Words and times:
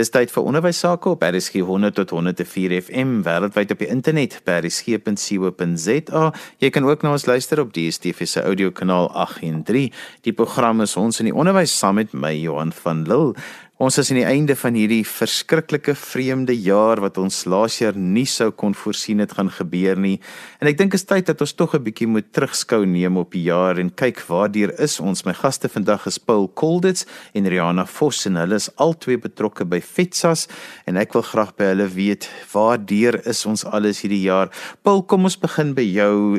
Dis 0.00 0.08
tyd 0.08 0.30
vir 0.32 0.46
onderwys 0.48 0.78
sake 0.80 1.10
op 1.12 1.24
RSG 1.26 1.60
100 1.68 1.98
tot 1.98 2.12
104 2.14 2.72
FM 2.78 3.18
wêreldwyd 3.26 3.74
op 3.74 3.82
die 3.82 3.88
internet 3.92 4.38
by 4.46 4.54
rsg.co.za. 4.62 6.22
Jy 6.64 6.70
kan 6.72 6.86
ook 6.88 7.04
na 7.04 7.12
ons 7.18 7.26
luister 7.28 7.60
op 7.60 7.74
DStv 7.76 8.24
se 8.24 8.40
audiokanaal 8.40 9.10
813. 9.26 9.90
Die 10.24 10.32
program 10.32 10.80
is 10.86 10.96
ons 10.96 11.20
in 11.20 11.28
die 11.28 11.36
onderwys 11.36 11.74
saam 11.76 12.00
met 12.00 12.14
my 12.16 12.32
Johan 12.32 12.72
van 12.80 13.04
Lille. 13.10 13.34
Ons 13.80 13.96
is 13.96 14.10
aan 14.12 14.18
die 14.18 14.28
einde 14.28 14.52
van 14.60 14.74
hierdie 14.76 15.06
verskriklike 15.08 15.94
vreemde 15.96 16.52
jaar 16.52 17.00
wat 17.00 17.16
ons 17.16 17.46
laas 17.48 17.78
jaar 17.80 17.96
nie 17.96 18.26
sou 18.28 18.50
kon 18.52 18.74
voorsien 18.76 19.22
het 19.24 19.32
gaan 19.38 19.48
gebeur 19.56 19.96
nie. 19.96 20.18
En 20.60 20.68
ek 20.68 20.76
dink 20.76 20.92
dit 20.92 21.00
is 21.00 21.06
tyd 21.08 21.30
dat 21.30 21.40
ons 21.40 21.54
tog 21.56 21.72
'n 21.74 21.80
bietjie 21.86 22.06
moet 22.06 22.28
terugskou 22.28 22.84
neem 22.84 23.16
op 23.16 23.32
die 23.32 23.48
jaar 23.48 23.80
en 23.80 23.88
kyk 23.88 24.20
waartoe 24.28 24.68
is 24.76 25.00
ons. 25.00 25.24
My 25.24 25.32
gaste 25.32 25.68
vandag 25.72 26.04
is 26.06 26.18
Paul 26.18 26.48
Kolditz 26.48 27.06
en 27.32 27.48
Rihanna 27.48 27.86
Vos 27.86 28.26
en 28.26 28.36
hulle 28.36 28.56
is 28.56 28.68
albei 28.76 29.16
betrokke 29.16 29.64
by 29.64 29.80
FETSAS 29.80 30.46
en 30.86 30.98
ek 30.98 31.14
wil 31.14 31.22
graag 31.22 31.56
by 31.56 31.72
hulle 31.72 31.88
weet 31.88 32.28
waartoe 32.52 33.24
is 33.24 33.46
ons 33.46 33.64
alles 33.64 34.02
hierdie 34.02 34.28
jaar. 34.28 34.50
Paul, 34.82 35.02
kom 35.04 35.24
ons 35.24 35.40
begin 35.40 35.72
by 35.72 35.88
jou. 35.88 36.38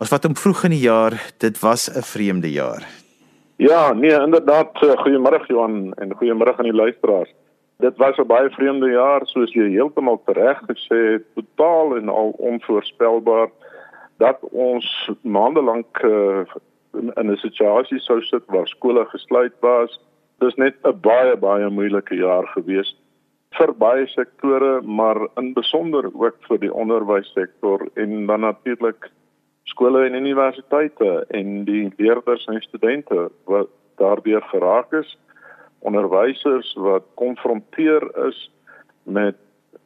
Ons 0.00 0.10
wat 0.10 0.24
om 0.24 0.34
vroeg 0.34 0.64
in 0.64 0.70
die 0.70 0.86
jaar, 0.90 1.14
dit 1.38 1.56
was 1.62 1.88
'n 1.88 2.02
vreemde 2.02 2.50
jaar. 2.50 2.82
Ja, 3.60 3.92
nee, 3.92 4.20
inderdaad, 4.20 4.82
eh, 4.82 4.96
goeiemôre 5.02 5.46
Johan 5.46 5.92
en 5.92 6.16
goeiemôre 6.16 6.56
aan 6.56 6.64
die 6.64 6.80
luisteraars. 6.82 7.32
Dit 7.76 7.96
was 7.96 8.16
'n 8.16 8.26
baie 8.26 8.50
vreemde 8.50 8.90
jaar 8.90 9.20
soos 9.26 9.52
jy 9.52 9.68
heeltemal 9.68 10.22
reg 10.24 10.60
gesê 10.66 10.98
het, 11.12 11.24
totaal 11.34 11.96
en 11.96 12.08
al 12.08 12.30
onvoorspelbaar 12.38 13.48
dat 14.16 14.38
ons 14.50 15.10
maande 15.22 15.62
lank 15.62 16.02
uh, 16.02 16.44
in, 16.92 17.30
'n 17.30 17.36
situasie 17.36 17.98
sou 17.98 18.22
sit 18.22 18.42
waar 18.46 18.68
skole 18.68 19.04
gesluit 19.04 19.54
was. 19.60 20.00
Dis 20.38 20.54
net 20.54 20.74
'n 20.84 21.00
baie 21.00 21.36
baie 21.36 21.68
moeilike 21.68 22.14
jaar 22.14 22.46
gewees 22.46 22.96
vir 23.50 23.74
baie 23.74 24.06
sektore, 24.06 24.80
maar 24.82 25.28
in 25.36 25.52
besonder 25.52 26.10
ook 26.14 26.36
vir 26.48 26.58
die 26.58 26.74
onderwyssektor 26.74 27.88
en 27.94 28.26
dan 28.26 28.40
natuurlik 28.40 29.10
skole 29.70 30.04
en 30.06 30.14
universiteite 30.18 31.24
en 31.36 31.64
die 31.64 31.88
leerders 31.96 32.46
en 32.50 32.60
studente 32.62 33.28
wat 33.50 33.70
daardeur 34.00 34.42
geraak 34.52 34.92
is 34.92 35.16
onderwysers 35.80 36.72
wat 36.76 37.06
konfronteer 37.20 38.04
is 38.26 38.50
met 39.02 39.36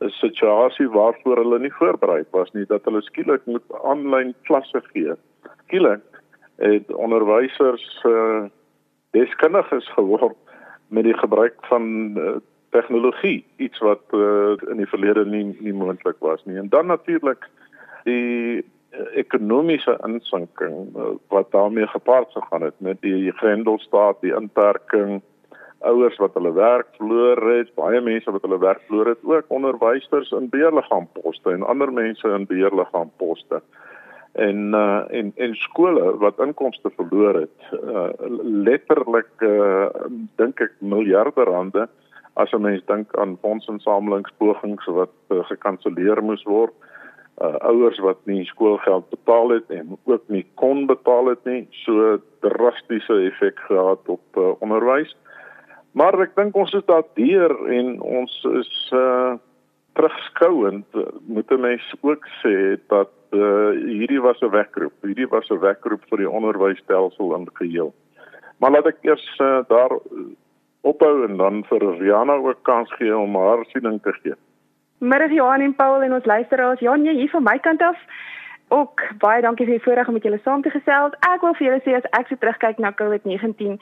'n 0.01 0.09
situasie 0.09 0.89
waarvoor 0.89 1.37
hulle 1.37 1.59
nie 1.59 1.75
voorberei 1.79 2.25
was 2.31 2.51
nie 2.53 2.67
dat 2.67 2.85
hulle 2.85 3.03
skielik 3.03 3.47
moet 3.47 3.67
aanlyn 3.85 4.35
klasse 4.43 4.83
gee. 4.93 5.13
Skielik 5.67 6.03
het 6.57 6.93
onderwysers 6.95 8.03
uh, 8.07 8.45
deskundiges 9.11 9.89
geword 9.93 10.37
met 10.89 11.05
die 11.05 11.19
gebruik 11.19 11.55
van 11.61 11.85
uh, 12.19 12.37
tegnologie, 12.71 13.45
iets 13.57 13.79
wat 13.79 14.03
uh, 14.11 14.55
in 14.71 14.77
die 14.77 14.91
verlede 14.91 15.25
nie 15.25 15.57
nie 15.61 15.73
moontlik 15.73 16.17
was 16.19 16.45
nie. 16.45 16.57
En 16.57 16.69
dan 16.69 16.87
natuurlik 16.87 17.49
die 18.05 18.65
ekonomiese 19.15 19.99
insinking 20.07 20.97
eh, 20.97 21.15
wat 21.29 21.51
daarmee 21.51 21.87
gepaard 21.87 22.33
gegaan 22.33 22.63
het 22.63 22.75
met 22.79 23.01
die 23.01 23.33
Grendelstaat, 23.33 24.21
die 24.21 24.35
inperking, 24.35 25.23
ouers 25.85 26.17
wat 26.17 26.35
hulle 26.35 26.53
werk 26.53 26.89
verloor 26.97 27.41
het, 27.51 27.75
baie 27.77 28.01
mense 28.01 28.31
wat 28.33 28.43
hulle 28.47 28.59
werk 28.59 28.81
verloor 28.87 29.13
het, 29.13 29.25
ook 29.25 29.51
onderwysers 29.53 30.31
in 30.33 30.49
beheerliggaamposte 30.49 31.53
en 31.53 31.67
ander 31.67 31.93
mense 31.93 32.29
in 32.29 32.47
beheerliggaamposte. 32.47 33.61
En 34.33 34.73
uh 34.75 35.05
en 35.15 35.33
en 35.37 35.53
skole 35.55 36.17
wat 36.19 36.41
inkomste 36.43 36.91
verloor 36.97 37.35
het, 37.45 37.69
uh 37.83 38.09
letterlik 38.43 39.31
uh 39.47 39.87
dink 40.41 40.61
ek 40.61 40.73
miljarde 40.79 41.45
rande 41.45 41.87
as 42.35 42.51
'n 42.53 42.61
mens 42.61 42.83
dink 42.87 43.15
aan 43.17 43.39
fondsinsamelingspogings 43.41 44.87
wat 44.87 45.15
uh, 45.29 45.45
gekanselleer 45.45 46.23
moes 46.23 46.43
word 46.43 46.75
uh, 46.75 46.94
ouers 47.43 47.99
wat 47.99 48.19
nie 48.31 48.45
skoolgeld 48.45 49.09
betaal 49.11 49.49
het 49.51 49.71
en 49.71 49.97
ook 50.05 50.23
nie 50.29 50.47
kon 50.55 50.87
betaal 50.87 51.27
het 51.33 51.45
nie 51.45 51.67
so 51.71 52.19
drastiese 52.41 53.17
effek 53.27 53.59
gehad 53.67 54.09
op 54.09 54.39
uh, 54.39 54.53
onderwys. 54.63 55.17
Maar 55.95 56.19
ek 56.27 56.37
dink 56.39 56.57
ons 56.57 56.73
is 56.75 56.87
daardeur 56.87 57.55
en 57.71 57.99
ons 58.01 58.39
is 58.61 58.73
uh 58.95 59.35
terugskouend 59.95 60.97
moet 61.31 61.51
'n 61.55 61.61
mens 61.61 61.95
ook 62.03 62.25
sê 62.43 62.79
dat 62.91 63.15
uh 63.31 63.71
hierdie 63.79 64.21
was 64.21 64.41
'n 64.43 64.51
wekroep. 64.51 64.93
Hierdie 65.03 65.29
was 65.31 65.51
'n 65.51 65.59
wekroep 65.59 66.03
vir 66.11 66.19
die 66.19 66.31
onderwysstelsel 66.31 67.35
in 67.35 67.49
geheel. 67.53 67.95
Maar 68.59 68.71
laat 68.71 68.87
ek 68.87 68.99
eers 69.03 69.39
uh, 69.39 69.63
daar 69.69 69.99
ophou 70.81 71.25
en 71.29 71.37
dan 71.37 71.65
vir 71.65 71.83
Rihanna 71.99 72.35
ook 72.35 72.63
kans 72.63 72.93
gee 72.99 73.17
om 73.17 73.37
haar 73.37 73.65
siening 73.71 74.03
te 74.03 74.13
gee. 74.13 74.35
Middag 75.05 75.33
Johan 75.33 75.61
en 75.61 75.75
Paul 75.75 76.03
en 76.03 76.15
ons 76.15 76.25
luisteraars. 76.25 76.81
Johan, 76.81 77.03
jy 77.05 77.13
hier 77.19 77.31
van 77.31 77.43
my 77.45 77.59
kant 77.61 77.83
af. 77.85 77.99
Ook 78.73 79.03
baie 79.21 79.43
dankie 79.45 79.67
vir 79.69 79.77
die 79.77 79.85
voorreg 79.85 80.09
om 80.09 80.17
met 80.17 80.25
julle 80.25 80.41
saam 80.45 80.63
te 80.65 80.73
gesels. 80.73 81.13
Ek 81.29 81.45
wil 81.45 81.53
vir 81.59 81.67
julle 81.67 81.83
sê 81.85 81.97
as 81.99 82.07
ek 82.17 82.31
so 82.31 82.41
terugkyk 82.41 82.81
na 82.81 82.95
COVID-19, 82.97 83.77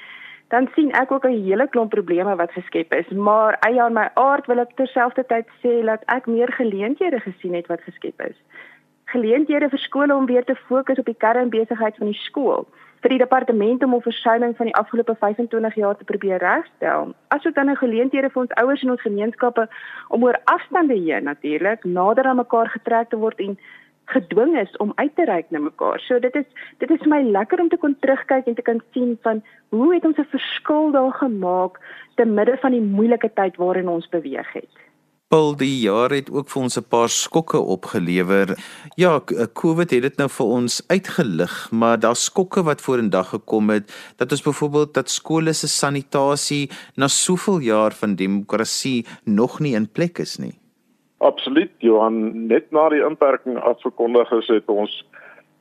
dan 0.51 0.67
sien 0.75 0.91
ek 0.99 1.13
ook 1.15 1.29
'n 1.29 1.45
hele 1.47 1.69
klomp 1.69 1.95
probleme 1.95 2.35
wat 2.37 2.57
geskep 2.59 2.95
is, 2.95 3.09
maar 3.15 3.57
eie 3.69 3.83
aan 3.83 3.95
my 3.95 4.09
aard 4.15 4.47
wil 4.47 4.59
ek 4.59 4.75
terselfdertyd 4.75 5.47
sê 5.63 5.85
dat 5.87 6.03
ek 6.07 6.27
meer 6.27 6.53
geleenthede 6.53 7.21
gesien 7.21 7.55
het 7.55 7.67
wat 7.67 7.87
geskep 7.87 8.21
is. 8.21 8.37
Geleenthede 9.13 9.69
vir 9.69 9.79
skole 9.79 10.15
om 10.15 10.27
weer 10.27 10.45
te 10.45 10.55
fokus 10.69 10.99
op 10.99 11.07
die 11.07 11.19
kernbesigheid 11.25 11.97
van 11.97 12.11
die 12.11 12.21
skool 12.25 12.67
vir 13.03 13.11
die 13.11 13.19
departement 13.19 13.83
om 13.83 13.95
'n 13.95 14.01
versuiming 14.01 14.57
van 14.57 14.67
die 14.67 14.75
afgelope 14.79 15.15
25 15.15 15.75
jaar 15.75 15.97
te 15.97 16.05
probeer 16.05 16.39
regstel. 16.39 17.15
Asook 17.29 17.55
dan 17.55 17.71
'n 17.71 17.77
geleenthede 17.77 18.31
vir 18.31 18.43
ons 18.43 18.55
ouers 18.63 18.83
en 18.83 18.91
ons 18.91 19.01
gemeenskappe 19.01 19.69
om 20.09 20.25
oor 20.25 20.39
afstande 20.45 20.95
heen 20.95 21.25
natuurlik 21.25 21.85
nader 21.85 22.25
aan 22.25 22.37
mekaar 22.37 22.69
getrek 22.69 23.09
te 23.09 23.17
word 23.17 23.39
en 23.41 23.59
gedwing 24.05 24.59
is 24.59 24.77
om 24.77 24.93
uit 24.95 25.17
te 25.17 25.25
reik 25.25 25.51
na 25.51 25.59
mekaar. 25.59 26.01
So 26.01 26.19
dit 26.19 26.35
is 26.35 26.45
dit 26.79 26.91
is 26.91 27.01
vir 27.03 27.09
my 27.09 27.23
lekker 27.23 27.61
om 27.61 27.69
te 27.69 27.77
kon 27.77 27.97
terugkyk 28.01 28.47
en 28.47 28.55
te 28.55 28.63
kan 28.63 28.81
sien 28.93 29.19
van 29.23 29.43
hoe 29.69 29.95
het 29.95 30.05
ons 30.05 30.19
'n 30.19 30.35
verskil 30.37 30.91
daar 30.91 31.13
gemaak 31.13 31.81
te 32.15 32.25
midde 32.25 32.57
van 32.57 32.71
die 32.71 32.81
moeilike 32.81 33.31
tyd 33.35 33.57
waarin 33.57 33.89
ons 33.89 34.09
beweeg 34.09 34.53
het. 34.53 34.92
Paul, 35.33 35.55
die 35.57 35.79
jaar 35.81 36.13
het 36.13 36.27
ook 36.29 36.51
vir 36.53 36.63
ons 36.63 36.77
'n 36.77 36.89
paar 36.93 37.09
skokke 37.09 37.59
opgelewer. 37.59 38.49
Ja, 38.97 39.13
eh, 39.17 39.47
COVID 39.53 39.91
het 39.91 40.03
dit 40.03 40.17
nou 40.17 40.29
vir 40.29 40.47
ons 40.47 40.85
uitgelig, 40.89 41.71
maar 41.71 41.99
daar's 41.99 42.25
skokke 42.25 42.63
wat 42.63 42.81
vorendag 42.81 43.29
gekom 43.29 43.71
het 43.71 44.15
dat 44.19 44.31
ons 44.31 44.43
byvoorbeeld 44.43 44.95
dat 44.95 45.09
skole 45.09 45.53
se 45.53 45.69
sanitasie 45.69 46.71
na 46.97 47.07
soveel 47.07 47.59
jaar 47.61 47.93
van 47.93 48.15
demokrasie 48.15 49.07
nog 49.25 49.61
nie 49.61 49.75
in 49.75 49.93
plek 49.93 50.19
is 50.19 50.37
nie. 50.37 50.59
Absoluut, 51.19 51.73
Johan, 51.79 52.47
net 52.47 52.71
na 52.71 52.89
die 52.89 53.05
inperking 53.05 53.57
afgekondig 53.59 54.33
is 54.33 54.47
het 54.49 54.69
ons 54.69 55.05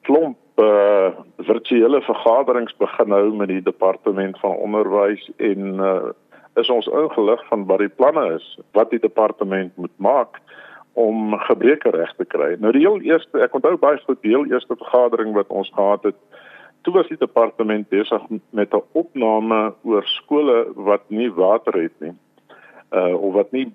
klomp 0.02 0.38
uh 0.58 1.10
virtuele 1.38 2.02
vergaderings 2.02 2.76
begin 2.78 3.12
hou 3.12 3.36
met 3.36 3.48
die 3.48 3.62
departement 3.62 4.40
van 4.40 4.56
onderwys 4.56 5.32
en 5.38 5.80
uh 5.80 6.12
is 6.60 6.70
ons 6.70 6.88
ingelig 6.88 7.44
van 7.48 7.66
wat 7.66 7.80
die 7.80 7.90
planne 7.90 8.34
is 8.36 8.46
wat 8.78 8.90
die 8.92 9.00
departement 9.00 9.76
moet 9.78 9.94
maak 9.98 10.40
om 10.94 11.38
gebreke 11.48 11.90
reg 11.96 12.12
te 12.18 12.26
kry. 12.26 12.56
Nou 12.60 12.74
die 12.76 12.84
heel 12.84 13.00
eerste, 13.08 13.40
ek 13.40 13.54
onthou 13.56 13.78
baie 13.80 14.00
goed 14.04 14.20
die 14.26 14.34
heel 14.34 14.48
eerste 14.52 14.76
vergadering 14.76 15.32
wat 15.38 15.48
ons 15.48 15.72
gehad 15.76 16.04
het, 16.10 16.18
toe 16.84 16.94
was 16.94 17.08
die 17.08 17.20
departement 17.22 17.88
besig 17.90 18.22
met 18.50 18.74
'n 18.74 18.84
opname 18.92 19.74
oor 19.84 20.04
skole 20.04 20.66
wat 20.76 21.04
nie 21.08 21.30
water 21.32 21.82
het 21.82 21.96
nie. 22.00 22.16
Uh 22.92 23.16
of 23.16 23.34
wat 23.34 23.52
nie 23.52 23.72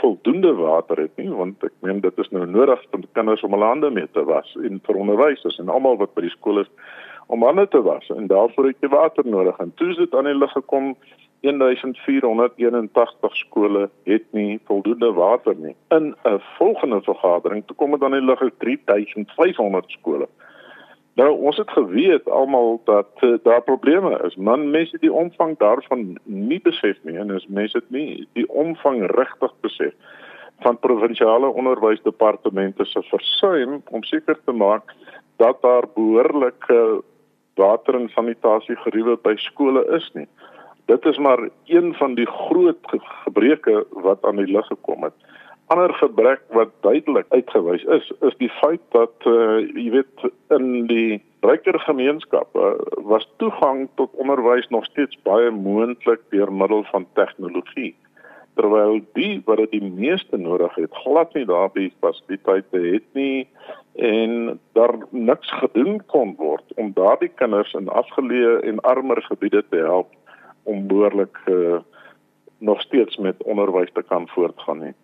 voldoende 0.00 0.54
water 0.54 0.96
het 0.96 1.16
nie, 1.16 1.30
want 1.30 1.64
ek 1.64 1.72
meen 1.80 2.00
dit 2.00 2.18
is 2.18 2.30
nou 2.30 2.46
nodig 2.46 2.80
vir 2.90 3.00
kinders 3.12 3.42
om 3.42 3.52
hulle 3.52 3.64
hande 3.64 3.90
mee 3.90 4.08
te 4.12 4.24
was 4.24 4.56
en 4.62 4.80
vir 4.86 4.96
onderwysers 4.96 5.58
en 5.58 5.68
almal 5.68 5.96
wat 5.96 6.14
by 6.14 6.22
die 6.22 6.36
skool 6.36 6.60
is 6.60 6.70
om 7.26 7.42
hande 7.42 7.68
te 7.68 7.82
was 7.82 8.08
en 8.10 8.26
daarvoor 8.26 8.66
het 8.66 8.76
jy 8.80 8.88
water 8.88 9.26
nodig. 9.26 9.58
En 9.58 9.72
toe 9.74 9.90
is 9.90 9.96
dit 9.96 10.14
aan 10.14 10.24
die 10.24 10.38
lig 10.38 10.52
gekom 10.52 10.96
1481 11.42 13.36
skole 13.36 13.90
het 14.04 14.24
nie 14.30 14.60
voldoende 14.64 15.12
water 15.12 15.54
nie. 15.56 15.76
In 15.88 16.14
'n 16.24 16.40
volgende 16.58 17.02
vergadering 17.02 17.66
toe 17.66 17.76
kom 17.76 17.90
dit 17.90 18.00
dan 18.00 18.10
die 18.10 18.20
lig 18.20 18.50
3500 18.58 19.90
skole. 19.90 20.28
Nou 21.14 21.30
ons 21.38 21.56
het 21.56 21.70
geweet 21.70 22.28
almal 22.30 22.80
dat 22.84 23.08
uh, 23.20 23.34
daar 23.42 23.62
probleme 23.62 24.20
is. 24.24 24.36
Man 24.36 24.70
mense 24.70 24.98
die 24.98 25.12
omvang 25.12 25.58
daarvan 25.58 26.18
nie 26.24 26.60
besef 26.60 26.96
nie 27.02 27.16
en 27.16 27.30
as 27.30 27.46
mense 27.46 27.78
dit 27.78 27.90
nie 27.90 28.28
die 28.32 28.48
omvang 28.48 29.10
regtig 29.10 29.52
besef 29.60 29.92
van 30.60 30.78
provinsiale 30.78 31.46
onderwysdepartemente 31.46 32.84
se 32.84 33.02
versuim 33.02 33.82
om 33.90 34.02
seker 34.02 34.38
te 34.44 34.52
maak 34.52 34.94
dat 35.36 35.62
daar 35.62 35.84
behoorlike 35.94 37.02
water 37.54 37.94
en 37.94 38.08
sanitasie 38.08 38.76
geriewe 38.76 39.16
by 39.22 39.34
skole 39.36 39.84
is 39.96 40.10
nie 40.14 40.28
dit 40.86 41.04
is 41.04 41.18
maar 41.18 41.48
een 41.64 41.94
van 41.94 42.14
die 42.14 42.26
groot 42.26 42.78
gebreke 43.24 43.86
wat 43.90 44.24
aan 44.24 44.36
die 44.36 44.52
lig 44.52 44.66
gekom 44.66 45.02
het. 45.02 45.14
Ander 45.66 45.94
gebrek 45.94 46.40
wat 46.52 46.68
duidelik 46.80 47.26
uitgewys 47.28 47.82
is, 47.82 48.12
is 48.20 48.36
die 48.36 48.50
feit 48.50 48.80
dat 48.90 49.14
uh, 49.26 49.62
jy 49.72 49.90
weet 49.90 50.26
in 50.52 50.86
die 50.86 51.22
ryker 51.40 51.78
gemeenskappe 51.80 52.76
was 53.08 53.28
toegang 53.36 53.88
tot 53.94 54.10
onderwys 54.12 54.68
nog 54.68 54.84
steeds 54.84 55.18
baie 55.22 55.50
moontlik 55.50 56.20
deur 56.30 56.52
middel 56.52 56.84
van 56.90 57.06
tegnologie. 57.14 57.94
terwyl 58.54 59.00
die 59.16 59.40
wat 59.46 59.62
dit 59.62 59.78
die 59.78 59.90
meeste 59.90 60.36
nodig 60.36 60.74
het 60.76 60.94
glad 61.04 61.32
nie 61.36 61.44
daardie 61.48 61.92
fasiliteite 62.04 62.80
het 62.84 63.06
nie 63.16 63.46
en 63.96 64.58
daar 64.76 64.96
niks 65.10 65.52
gedoen 65.60 66.00
kon 66.12 66.34
word 66.40 66.76
om 66.80 66.92
daardie 66.96 67.30
kinders 67.40 67.72
in 67.78 67.88
afgeleë 67.88 68.58
en 68.68 68.82
armer 68.88 69.22
gebiede 69.28 69.64
te 69.70 69.80
help 69.86 70.12
om 70.62 70.86
behoorlik 70.86 71.38
uh, 71.46 71.78
nog 72.58 72.80
steeds 72.80 73.16
met 73.16 73.42
onderwys 73.42 73.92
te 73.92 74.02
kan 74.02 74.28
voortgaan 74.28 74.78
nie. 74.78 74.94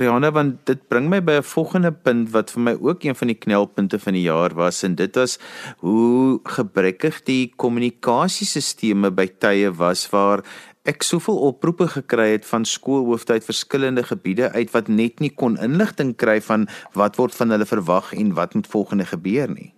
Rihanna, 0.00 0.30
want 0.32 0.62
dit 0.64 0.80
bring 0.88 1.10
my 1.12 1.18
by 1.20 1.32
'n 1.38 1.42
volgende 1.44 1.92
punt 1.92 2.30
wat 2.32 2.50
vir 2.50 2.62
my 2.62 2.72
ook 2.80 3.02
een 3.04 3.14
van 3.14 3.26
die 3.26 3.36
knelpunte 3.36 3.98
van 3.98 4.12
die 4.12 4.22
jaar 4.22 4.54
was 4.54 4.82
en 4.82 4.94
dit 4.94 5.14
was 5.14 5.38
hoe 5.78 6.40
gebrekkig 6.44 7.22
die 7.22 7.52
kommunikasiesisteme 7.56 9.10
by 9.10 9.26
tye 9.26 9.68
was 9.72 10.08
waar 10.10 10.40
ek 10.84 11.02
soveel 11.02 11.36
oproepe 11.50 11.88
gekry 11.88 12.30
het 12.32 12.46
van 12.46 12.64
skoolhoofde 12.64 13.32
uit 13.32 13.44
verskillende 13.44 14.02
gebiede 14.02 14.50
uit 14.52 14.70
wat 14.70 14.88
net 14.88 15.20
nie 15.20 15.34
kon 15.34 15.58
inligting 15.60 16.16
kry 16.16 16.40
van 16.40 16.68
wat 16.92 17.16
word 17.16 17.34
van 17.34 17.50
hulle 17.50 17.66
verwag 17.66 18.14
en 18.14 18.32
wat 18.34 18.54
moet 18.54 18.66
volgende 18.66 19.04
gebeur 19.04 19.50
nie. 19.50 19.74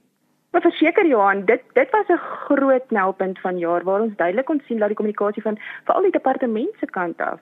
Maar 0.53 0.61
verseker 0.61 1.07
Johan, 1.07 1.45
dit 1.45 1.63
dit 1.73 1.91
was 1.91 2.09
'n 2.09 2.27
groot 2.45 2.87
knelpunt 2.87 3.41
van 3.41 3.59
jaar 3.59 3.85
waar 3.85 4.01
ons 4.01 4.17
duidelik 4.17 4.45
kon 4.45 4.63
sien 4.65 4.79
dat 4.79 4.87
die 4.87 4.97
kommunikasie 4.97 5.43
van 5.43 5.59
veral 5.85 6.03
die 6.03 6.11
departement 6.11 6.75
se 6.79 6.87
kant 6.87 7.21
af 7.21 7.41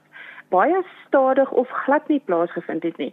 baie 0.50 0.82
stadig 1.06 1.50
of 1.50 1.68
glad 1.68 2.08
nie 2.08 2.20
plaasgevind 2.24 2.82
het 2.82 2.96
nie. 2.96 3.12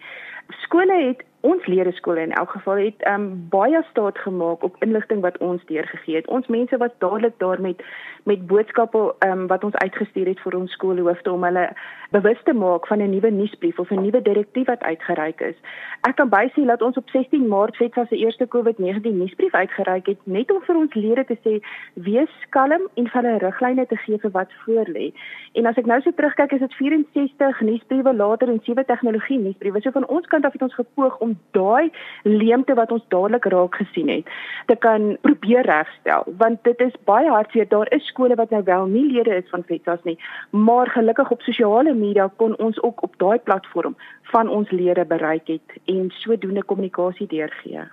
Skole 0.64 0.96
het 1.08 1.24
ons 1.46 1.66
leerskole 1.66 2.22
in 2.22 2.34
elk 2.40 2.52
geval 2.56 2.82
het 2.82 3.04
um, 3.08 3.28
baie 3.52 3.82
staat 3.90 4.18
gemaak 4.18 4.64
op 4.64 4.76
inligting 4.86 5.22
wat 5.22 5.38
ons 5.38 5.66
deurgegee 5.70 6.16
het. 6.16 6.28
Ons 6.28 6.48
mense 6.48 6.78
was 6.78 6.96
dadelik 7.04 7.38
daar 7.44 7.62
met 7.62 7.84
met 8.28 8.48
boodskappe 8.48 9.16
um, 9.26 9.46
wat 9.48 9.64
ons 9.64 9.76
uitgestuur 9.76 10.28
het 10.28 10.40
vir 10.44 10.58
ons 10.58 10.72
skoolhoofde 10.76 11.32
om 11.32 11.46
hulle 11.48 11.70
bewus 12.12 12.40
te 12.44 12.54
maak 12.54 12.88
van 12.88 13.02
'n 13.02 13.10
nuwe 13.10 13.32
nuusbrief 13.32 13.80
of 13.80 13.92
'n 13.92 14.02
nuwe 14.04 14.22
direktief 14.22 14.68
wat 14.68 14.84
uitgereik 14.84 15.40
is. 15.42 15.56
Ek 16.02 16.16
kan 16.16 16.30
bysê 16.30 16.66
dat 16.66 16.82
ons 16.82 16.98
op 16.98 17.10
16 17.10 17.48
Maart 17.48 17.76
FETSA 17.76 18.06
se 18.06 18.18
eerste 18.18 18.48
COVID-19 18.48 19.18
nuusbrief 19.18 19.54
uitgereik 19.54 20.06
het 20.06 20.20
net 20.24 20.52
om 20.52 20.62
vir 20.62 20.76
ons 20.76 20.94
lede 20.94 21.26
te 21.26 21.38
sê 21.44 21.64
wees 21.94 22.34
kalm 22.50 22.84
en 22.94 23.08
hulle 23.12 23.38
riglyne 23.38 23.86
te 23.86 23.96
gee 23.96 24.18
vir 24.18 24.32
wat 24.32 24.52
voorlê. 24.66 25.14
En 25.54 25.66
as 25.66 25.78
ek 25.78 25.86
nou 25.86 26.02
so 26.02 26.12
terugkyk 26.12 26.52
is 26.52 26.60
dit 26.60 26.74
64 26.74 27.62
nuusbriewe 27.62 28.14
later 28.14 28.48
en 28.50 28.60
sewe 28.64 28.86
tegnologie 28.86 29.40
nuusbriewe. 29.40 29.82
So 29.82 29.92
van 29.92 30.08
ons 30.08 30.28
kant 30.28 30.46
af 30.46 30.54
het 30.54 30.62
ons 30.62 30.76
gepoog 30.76 31.18
om 31.18 31.40
daai 31.52 31.92
leemte 32.24 32.74
wat 32.74 32.92
ons 32.92 33.06
dadelik 33.08 33.46
raak 33.46 33.76
gesien 33.76 34.10
het 34.10 34.26
te 34.66 34.76
kan 34.76 35.18
probeer 35.22 35.66
regstel 35.66 36.24
want 36.38 36.64
dit 36.64 36.80
is 36.80 36.94
baie 37.04 37.30
hartseer 37.30 37.68
daar 37.70 37.92
is 37.96 38.12
skole 38.18 38.36
wat 38.36 38.50
nou 38.50 38.64
wel 38.66 38.90
nie 38.90 39.06
lede 39.14 39.38
is 39.38 39.50
van 39.54 39.64
FETSAS 39.70 40.02
nie 40.10 40.18
maar 40.50 40.90
gelukkig 40.90 41.30
op 41.32 41.46
sosiale 41.46 41.94
media 41.94 42.26
kon 42.42 42.58
ons 42.58 42.82
ook 42.82 43.04
op 43.06 43.14
daai 43.22 43.38
platform 43.38 43.96
van 44.34 44.50
ons 44.50 44.72
lede 44.72 45.06
bereik 45.06 45.48
het 45.48 45.78
en 45.86 46.10
sodoende 46.10 46.64
kommunikasie 46.64 47.28
deurgee. 47.28 47.86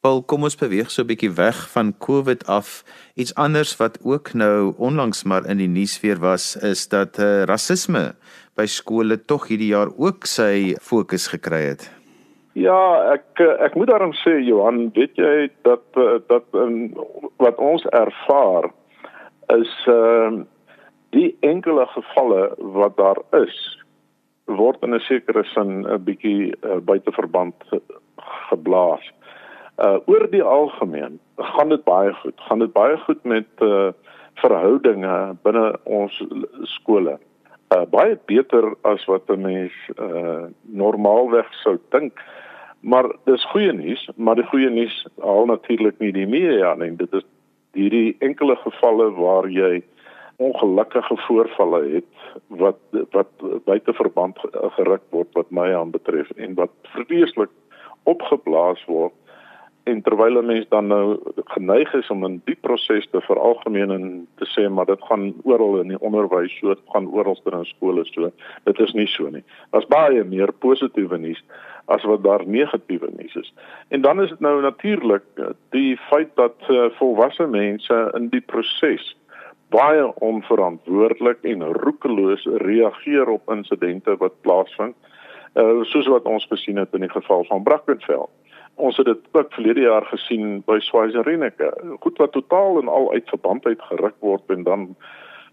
Wel, 0.00 0.22
kom 0.22 0.42
ons 0.48 0.56
beweeg 0.56 0.90
so 0.90 1.02
'n 1.02 1.06
bietjie 1.06 1.30
weg 1.30 1.58
van 1.70 1.92
COVID 1.98 2.46
af. 2.46 2.84
Iets 3.14 3.34
anders 3.34 3.76
wat 3.76 3.98
ook 4.04 4.32
nou 4.32 4.74
onlangs 4.76 5.24
maar 5.24 5.46
in 5.46 5.56
die 5.56 5.68
nuus 5.68 6.00
weer 6.00 6.18
was, 6.18 6.56
is 6.56 6.88
dat 6.88 7.18
uh, 7.18 7.42
rasisme 7.42 8.14
by 8.56 8.66
skole 8.66 9.24
tog 9.24 9.48
hierdie 9.48 9.72
jaar 9.76 9.88
ook 9.96 10.24
sy 10.24 10.74
fokus 10.80 11.28
gekry 11.28 11.62
het. 11.62 11.90
Ja, 12.52 13.12
ek 13.12 13.40
ek 13.40 13.74
moet 13.74 13.88
daarom 13.88 14.12
sê 14.12 14.40
Johan, 14.42 14.90
weet 14.94 15.16
jy 15.16 15.50
dat 15.62 15.84
eh, 15.94 16.18
dat 16.26 16.44
um, 16.52 16.94
wat 17.36 17.56
ons 17.58 17.84
ervaar 17.84 18.70
is 19.58 19.74
ehm 19.86 20.40
uh, 20.40 20.46
die 21.10 21.36
enkele 21.40 21.86
gevalle 21.90 22.54
wat 22.56 22.96
daar 22.96 23.18
is 23.42 23.56
word 24.44 24.82
in 24.82 24.94
'n 24.94 25.00
sekere 25.00 25.44
sin 25.44 25.86
'n 25.86 26.04
bietjie 26.04 26.54
uh, 26.62 26.78
buite 26.78 27.12
verband 27.12 27.54
geblaas. 28.48 29.04
Uh 29.78 29.98
oor 30.06 30.30
die 30.30 30.42
algemeen 30.42 31.18
gaan 31.36 31.68
dit 31.68 31.84
baie 31.84 32.12
goed. 32.12 32.34
Gaan 32.36 32.58
dit 32.58 32.72
baie 32.72 32.96
goed 32.96 33.24
met 33.24 33.48
uh 33.58 33.92
verhoudinge 34.34 35.36
binne 35.42 35.78
ons 35.84 36.24
skole. 36.62 37.18
Uh 37.74 37.84
baie 37.90 38.18
beter 38.26 38.74
as 38.82 39.04
wat 39.04 39.30
'n 39.30 39.40
mens 39.40 39.72
uh 39.98 40.44
normaalweg 40.62 41.54
sou 41.62 41.78
dink. 41.88 42.12
Maar 42.80 43.12
dis 43.24 43.44
goeie 43.50 43.72
nuus, 43.72 44.10
maar 44.16 44.34
die 44.34 44.46
goeie 44.46 44.70
nuus 44.70 45.06
haal 45.20 45.46
natuurlik 45.46 45.98
nie 45.98 46.12
die 46.12 46.26
media 46.26 46.74
nie. 46.74 46.96
Dit 46.96 47.12
is 47.12 47.24
hierdie 47.78 48.16
enkele 48.18 48.56
gevalle 48.64 49.10
waar 49.18 49.48
jy 49.50 49.82
ongelukkige 50.40 51.16
voorvalle 51.26 51.80
het 51.94 52.28
wat 52.62 52.78
wat 53.16 53.30
buite 53.64 53.92
verband 53.92 54.38
geruk 54.76 55.02
word 55.10 55.28
wat 55.38 55.50
my 55.50 55.68
aanbetref 55.76 56.30
en 56.36 56.54
wat 56.54 56.72
vreeslik 56.94 57.52
opgeblaas 58.08 58.84
word 58.88 59.14
en 59.90 60.02
terwyl 60.02 60.38
'n 60.38 60.46
mens 60.46 60.68
dan 60.68 60.86
nou 60.86 61.18
geneig 61.54 61.94
is 61.94 62.10
om 62.10 62.24
in 62.24 62.40
die 62.44 62.56
proses 62.60 63.08
te 63.10 63.20
veralgemeen 63.20 63.90
en 63.90 64.28
te 64.38 64.46
sê 64.54 64.68
maar 64.70 64.86
dit 64.86 65.02
gaan 65.08 65.34
oral 65.42 65.80
in 65.80 65.88
die 65.88 66.00
onderwys 66.00 66.58
so 66.58 66.74
gaan 66.92 67.08
oral 67.08 67.38
in 67.44 67.64
skole 67.64 68.04
so 68.04 68.30
dit 68.64 68.80
is 68.80 68.92
nie 68.92 69.06
so 69.06 69.28
nie. 69.28 69.44
Daar's 69.70 69.86
baie 69.86 70.24
meer 70.24 70.52
positiewe 70.52 71.18
nuus 71.18 71.42
as 71.86 72.04
wat 72.04 72.22
daar 72.22 72.46
negatiewe 72.46 73.08
nuus 73.16 73.34
is. 73.34 73.54
En 73.88 74.00
dan 74.00 74.22
is 74.22 74.28
dit 74.28 74.40
nou 74.40 74.60
natuurlik 74.62 75.22
eh, 75.34 75.44
die 75.70 75.96
feit 75.96 76.30
dat 76.34 76.54
uh, 76.68 76.90
volwasse 76.98 77.46
mense 77.46 78.10
in 78.14 78.28
die 78.28 78.40
proses 78.40 79.16
baie 79.70 80.14
onverantwoordelik 80.14 81.42
en 81.42 81.62
roekeloos 81.62 82.44
reageer 82.44 83.28
op 83.28 83.50
insidente 83.50 84.16
wat 84.16 84.40
plaasvind. 84.40 84.96
Uh 85.54 85.82
soos 85.82 86.06
wat 86.06 86.26
ons 86.30 86.46
gesien 86.46 86.78
het 86.78 86.92
in 86.94 87.02
die 87.06 87.10
geval 87.10 87.44
van 87.44 87.62
Brackenfell. 87.62 88.28
Ons 88.80 88.96
het 88.96 89.06
dit 89.06 89.26
ook 89.32 89.52
verlede 89.52 89.80
jaar 89.80 90.06
gesien 90.08 90.62
by 90.66 90.78
Swaziland. 90.80 91.52
Goed 92.00 92.18
wat 92.18 92.32
totaal 92.32 92.80
en 92.80 92.88
al 92.88 93.10
uit 93.12 93.28
verbandheid 93.28 93.82
geruk 93.82 94.14
word 94.18 94.42
en 94.48 94.62
dan 94.62 94.96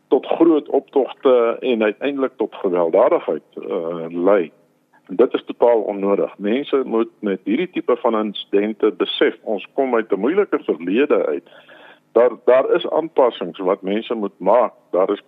tot 0.07 0.25
groot 0.25 0.69
optogte 0.69 1.57
en 1.59 1.83
uiteindelik 1.83 2.38
tot 2.38 2.56
gewelddadigheid 2.56 3.44
uh 3.56 4.06
lei. 4.09 4.51
En 5.07 5.15
dit 5.15 5.33
is 5.33 5.44
totaal 5.45 5.81
onnodig. 5.81 6.38
Mense 6.38 6.81
moet 6.85 7.12
met 7.19 7.39
hierdie 7.44 7.69
tipe 7.69 7.97
van 7.97 8.19
insidente 8.19 8.91
besef 8.91 9.35
ons 9.41 9.68
kom 9.74 9.95
uit 9.95 10.12
'n 10.12 10.19
moeilike 10.19 10.59
verlede 10.63 11.25
uit. 11.25 11.50
Daar 12.12 12.31
daar 12.45 12.71
is 12.75 12.89
aanpassings 12.89 13.59
wat 13.59 13.81
mense 13.81 14.13
moet 14.13 14.39
maak. 14.39 14.74
Daar 14.91 15.12
is 15.12 15.24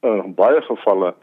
in 0.00 0.16
uh, 0.16 0.34
baie 0.34 0.62
gevalle 0.62 1.14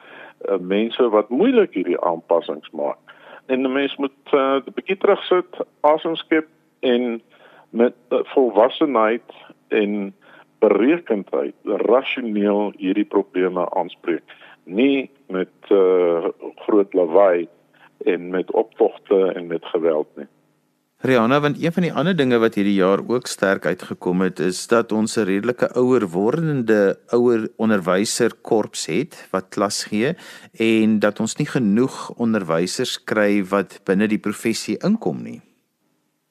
uh, 0.50 0.58
mense 0.58 1.10
wat 1.10 1.30
moeilik 1.30 1.74
hierdie 1.74 2.02
aanpassings 2.02 2.70
maak. 2.70 3.07
En 3.48 3.62
'n 3.62 3.72
mens 3.72 3.96
moet 3.96 4.12
'n 4.32 4.36
uh, 4.36 4.74
bietjie 4.76 4.98
terugsit, 4.98 5.52
asem 5.82 6.16
skep 6.16 6.48
en 6.80 7.22
met 7.70 7.96
uh, 8.10 8.20
volwassenheid 8.24 9.32
en 9.68 10.16
berekendheid 10.60 11.56
rasioneel 11.64 12.74
hierdie 12.78 13.06
probleme 13.06 13.70
aanspreek. 13.70 14.24
Nie 14.64 15.10
met 15.28 15.56
uh, 15.70 16.26
groot 16.56 16.94
lawaai 16.94 17.48
en 17.98 18.30
met 18.30 18.52
optogte 18.52 19.32
en 19.34 19.48
met 19.48 19.66
geweld 19.66 20.08
nie. 20.16 20.28
Rihanna, 21.00 21.40
want 21.40 21.62
een 21.62 21.72
van 21.72 21.84
die 21.86 21.94
ander 21.94 22.16
dinge 22.18 22.40
wat 22.42 22.56
hierdie 22.58 22.80
jaar 22.80 23.04
ook 23.06 23.28
sterk 23.30 23.68
uitgekom 23.70 24.24
het, 24.26 24.40
is 24.42 24.64
dat 24.68 24.92
ons 24.92 25.18
'n 25.18 25.28
redelike 25.30 25.70
ouer 25.78 26.08
wordende 26.10 26.98
ouer 27.14 27.50
onderwyser 27.58 28.34
korps 28.42 28.86
het 28.86 29.28
wat 29.32 29.50
klas 29.50 29.84
gee 29.84 30.16
en 30.58 31.00
dat 31.00 31.20
ons 31.20 31.38
nie 31.38 31.46
genoeg 31.46 32.10
onderwysers 32.18 33.04
kry 33.04 33.44
wat 33.44 33.80
binne 33.86 34.08
die 34.08 34.18
professie 34.18 34.78
inkom 34.82 35.22
nie. 35.22 35.42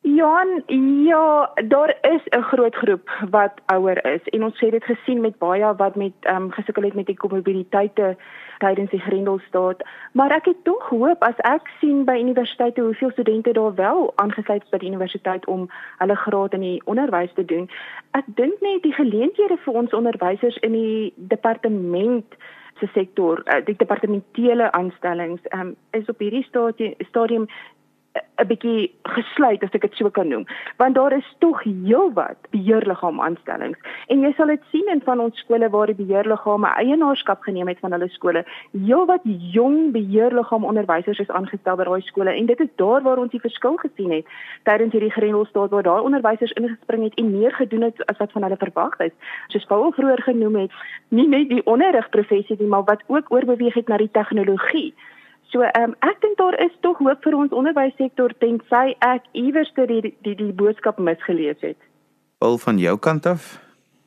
Johan, 0.00 0.62
ja, 1.04 1.50
daar 1.68 1.94
is 2.02 2.22
'n 2.30 2.42
groot 2.42 2.74
groep 2.74 3.08
wat 3.30 3.52
ouer 3.66 4.04
is 4.04 4.22
en 4.24 4.42
ons 4.42 4.60
het 4.60 4.70
dit 4.70 4.84
gesien 4.84 5.20
met 5.20 5.38
baie 5.38 5.74
wat 5.76 5.94
met 5.94 6.12
ehm 6.20 6.42
um, 6.42 6.50
gesukkel 6.50 6.82
het 6.82 6.94
met 6.94 7.06
die 7.06 7.16
komorbiditeite 7.16 8.16
tydens 8.58 8.90
die 8.90 9.00
Grendelstaat, 9.00 9.82
maar 10.12 10.30
ek 10.30 10.50
het 10.50 10.64
tog 10.64 10.88
hoop 10.88 11.22
as 11.24 11.38
ek 11.48 11.68
sien 11.80 12.04
by 12.08 12.16
universiteite 12.20 12.80
hoeveel 12.80 13.10
studente 13.10 13.52
daar 13.52 13.74
wel 13.74 14.12
aangesluit 14.22 14.62
is 14.62 14.74
by 14.74 14.78
die 14.82 14.90
universiteit 14.92 15.46
om 15.46 15.68
hulle 15.98 16.16
graad 16.16 16.54
in 16.58 16.64
die 16.64 16.82
onderwys 16.84 17.32
te 17.34 17.44
doen. 17.44 17.68
Ek 18.18 18.28
dink 18.40 18.60
net 18.64 18.82
die 18.82 18.94
geleenthede 18.96 19.58
vir 19.64 19.80
ons 19.82 19.96
onderwysers 19.96 20.56
in 20.66 20.72
die 20.72 21.12
departement 21.16 22.38
se 22.80 22.88
sektor, 22.92 23.40
uh, 23.46 23.62
die 23.64 23.76
departementele 23.76 24.70
aanstellings, 24.72 25.40
um, 25.56 25.74
is 25.96 26.08
op 26.12 26.20
hierdie 26.20 26.44
stadium 26.48 26.94
stadium 27.08 27.48
'n 28.36 28.46
bietjie 28.46 28.90
gesluit 29.02 29.62
as 29.64 29.72
ek 29.72 29.82
dit 29.86 29.94
so 29.96 30.10
kan 30.10 30.28
noem. 30.28 30.44
Want 30.76 30.94
daar 30.94 31.12
is 31.12 31.28
tog 31.38 31.62
heelwat 31.62 32.36
beheerliggaam 32.50 33.20
aanstellings 33.20 33.78
en 34.08 34.20
jy 34.20 34.32
sal 34.36 34.52
dit 34.52 34.62
sien 34.70 34.88
in 34.92 35.00
van 35.04 35.20
ons 35.20 35.38
skole 35.38 35.70
waar 35.70 35.86
die 35.86 35.98
beheerliggame 35.98 36.68
eienaarskap 36.82 37.42
geneem 37.42 37.68
het 37.68 37.80
van 37.80 37.92
hulle 37.96 38.08
skole. 38.08 38.44
Heelwat 38.72 39.24
jong 39.56 39.92
beheerliggaam 39.92 40.64
onderwysers 40.64 41.18
is 41.18 41.30
aangestel 41.30 41.76
by 41.76 41.88
daai 41.88 42.02
skole. 42.02 42.30
En 42.30 42.46
dit 42.46 42.60
is 42.60 42.72
daar 42.76 43.02
waar 43.02 43.18
ons 43.18 43.32
die 43.32 43.40
verskil 43.40 43.76
gesien 43.76 44.12
het 44.12 44.36
tydens 44.68 44.92
hierdie 44.92 45.12
Grendelstaat 45.16 45.70
waar 45.70 45.82
daai 45.82 46.02
onderwysers 46.02 46.52
ingespring 46.60 47.08
het 47.08 47.14
en 47.14 47.32
meer 47.38 47.52
gedoen 47.52 47.88
het 47.88 48.06
as 48.06 48.18
wat 48.18 48.32
van 48.32 48.42
hulle 48.42 48.60
verwag 48.60 48.98
is. 49.00 49.14
Soos 49.48 49.64
Paul 49.64 49.92
vroeër 49.92 50.22
genoem 50.22 50.56
het 50.56 50.72
nie 51.08 51.28
net 51.28 51.48
die 51.48 51.64
onderrigprofessie 51.64 52.56
nie 52.58 52.68
maar 52.68 52.84
wat 52.84 53.02
ook 53.06 53.32
oorbeweeg 53.32 53.74
het 53.74 53.88
na 53.88 53.96
die 53.96 54.12
tegnologie 54.12 54.94
So 55.52 55.62
ehm 55.62 55.90
um, 55.90 55.94
ek 56.00 56.20
dink 56.20 56.38
daar 56.38 56.56
is 56.60 56.74
tog 56.80 56.98
hoop 56.98 57.22
vir 57.22 57.36
ons 57.36 57.52
onderwyssektor 57.54 58.34
tensy 58.42 58.96
ek 59.04 59.28
iewers 59.32 59.70
die 59.76 59.86
die 59.86 60.14
die, 60.22 60.34
die 60.34 60.52
boodskap 60.52 60.98
misgelees 60.98 61.60
het. 61.60 61.78
Al 62.38 62.58
van 62.58 62.78
jou 62.78 62.96
kant 62.98 63.26
af? 63.26 63.54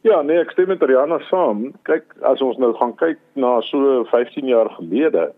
Ja, 0.01 0.21
nee, 0.21 0.39
ek 0.39 0.51
stem 0.51 0.69
met 0.71 0.83
Rihanna 0.83 1.19
saam. 1.27 1.71
Kyk, 1.87 2.13
as 2.23 2.41
ons 2.41 2.57
nou 2.57 2.71
gaan 2.77 2.93
kyk 2.95 3.19
na 3.35 3.57
so 3.67 4.05
15 4.11 4.47
jaar 4.47 4.69
gelede, 4.77 5.31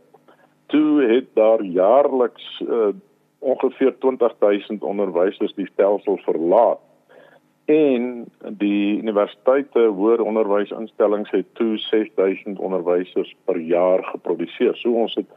toe 0.69 1.01
het 1.09 1.31
daar 1.37 1.63
jaarliks 1.65 2.45
uh, 2.67 2.91
ongeveer 3.39 3.95
20000 4.05 4.83
onderwysers 4.85 5.53
die 5.57 5.69
stelsel 5.73 6.19
verlaat 6.25 6.81
en 7.71 8.25
die 8.59 8.97
universiteite 8.97 9.83
hoër 9.95 10.21
onderwysinstellings 10.21 11.31
het 11.31 11.47
toe 11.59 11.77
6000 11.77 12.59
onderwysers 12.59 13.35
per 13.45 13.59
jaar 13.59 14.03
geproduseer. 14.03 14.75
So 14.75 14.91
ons 15.03 15.15
het 15.15 15.27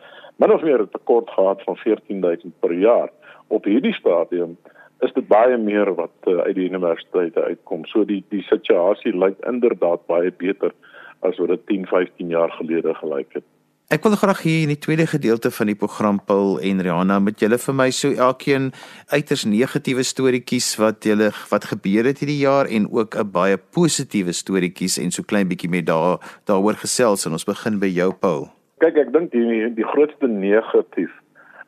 min 0.42 0.52
of 0.52 0.62
meer 0.62 0.82
'n 0.82 0.88
tekort 0.90 1.30
gehad 1.30 1.62
van 1.62 1.76
14000 1.76 2.54
per 2.60 2.72
jaar. 2.72 3.10
Op 3.46 3.64
hierdie 3.64 3.94
stadium 3.94 4.56
is 5.00 5.12
dit 5.12 5.28
baie 5.28 5.56
meer 5.56 5.94
wat 5.94 6.16
uh, 6.24 6.38
uit 6.38 6.54
die 6.54 6.68
universiteite 6.68 7.42
uitkom. 7.42 7.84
So 7.84 8.04
die 8.04 8.24
die 8.28 8.42
situasie 8.42 9.16
lyk 9.16 9.38
inderdaad 9.46 10.06
baie 10.06 10.32
beter 10.32 10.72
as 11.20 11.38
wat 11.38 11.48
dit 11.48 11.66
10, 11.66 11.86
15 11.86 12.28
jaar 12.28 12.50
gelede 12.50 12.94
gelyk 12.94 13.32
het. 13.32 13.44
Ek 13.92 14.00
wil 14.00 14.14
graag 14.16 14.38
hier 14.40 14.62
in 14.64 14.70
die 14.72 14.80
tweede 14.80 15.04
gedeelte 15.04 15.50
van 15.52 15.68
die 15.68 15.76
program 15.76 16.16
Paul 16.24 16.54
en 16.64 16.78
Rihanna 16.80 17.18
met 17.20 17.42
julle 17.44 17.58
vir 17.60 17.74
my 17.76 17.90
so 17.92 18.16
elkeen 18.16 18.70
uiters 19.12 19.42
negatiewe 19.44 20.00
storieetjies 20.08 20.70
wat 20.80 21.04
julle 21.04 21.28
wat 21.50 21.66
gebeur 21.68 22.08
het 22.08 22.22
hierdie 22.24 22.38
jaar 22.40 22.64
en 22.64 22.86
ook 22.88 23.12
'n 23.20 23.28
baie 23.28 23.58
positiewe 23.76 24.32
storieetjies 24.32 24.96
en 24.96 25.12
so 25.12 25.22
klein 25.22 25.48
bietjie 25.52 25.68
met 25.68 25.84
daar 25.84 26.16
daaroor 26.46 26.80
gesels. 26.80 27.26
En 27.26 27.32
ons 27.32 27.44
begin 27.44 27.78
by 27.78 27.92
jou 27.92 28.10
Paul. 28.12 28.48
Kyk 28.80 28.96
ek 28.96 29.12
dink 29.12 29.30
die 29.32 29.68
die 29.74 29.84
grootste 29.84 30.28
negatief 30.28 31.12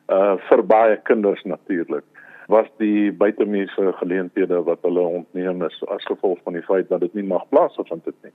uh 0.09 0.37
vir 0.49 0.63
baie 0.65 0.97
kinders 1.03 1.43
natuurlik 1.45 2.03
was 2.47 2.67
die 2.77 3.11
buitemuurse 3.11 3.93
geleenthede 3.99 4.63
wat 4.63 4.83
hulle 4.87 5.03
ontneem 5.19 5.63
is 5.67 5.77
as 5.91 6.05
gevolg 6.07 6.39
van 6.43 6.55
die 6.55 6.63
feit 6.63 6.89
dat 6.89 7.03
dit 7.03 7.13
nie 7.13 7.27
mag 7.27 7.43
plaasvind 7.51 8.05
het 8.05 8.15
nie. 8.23 8.33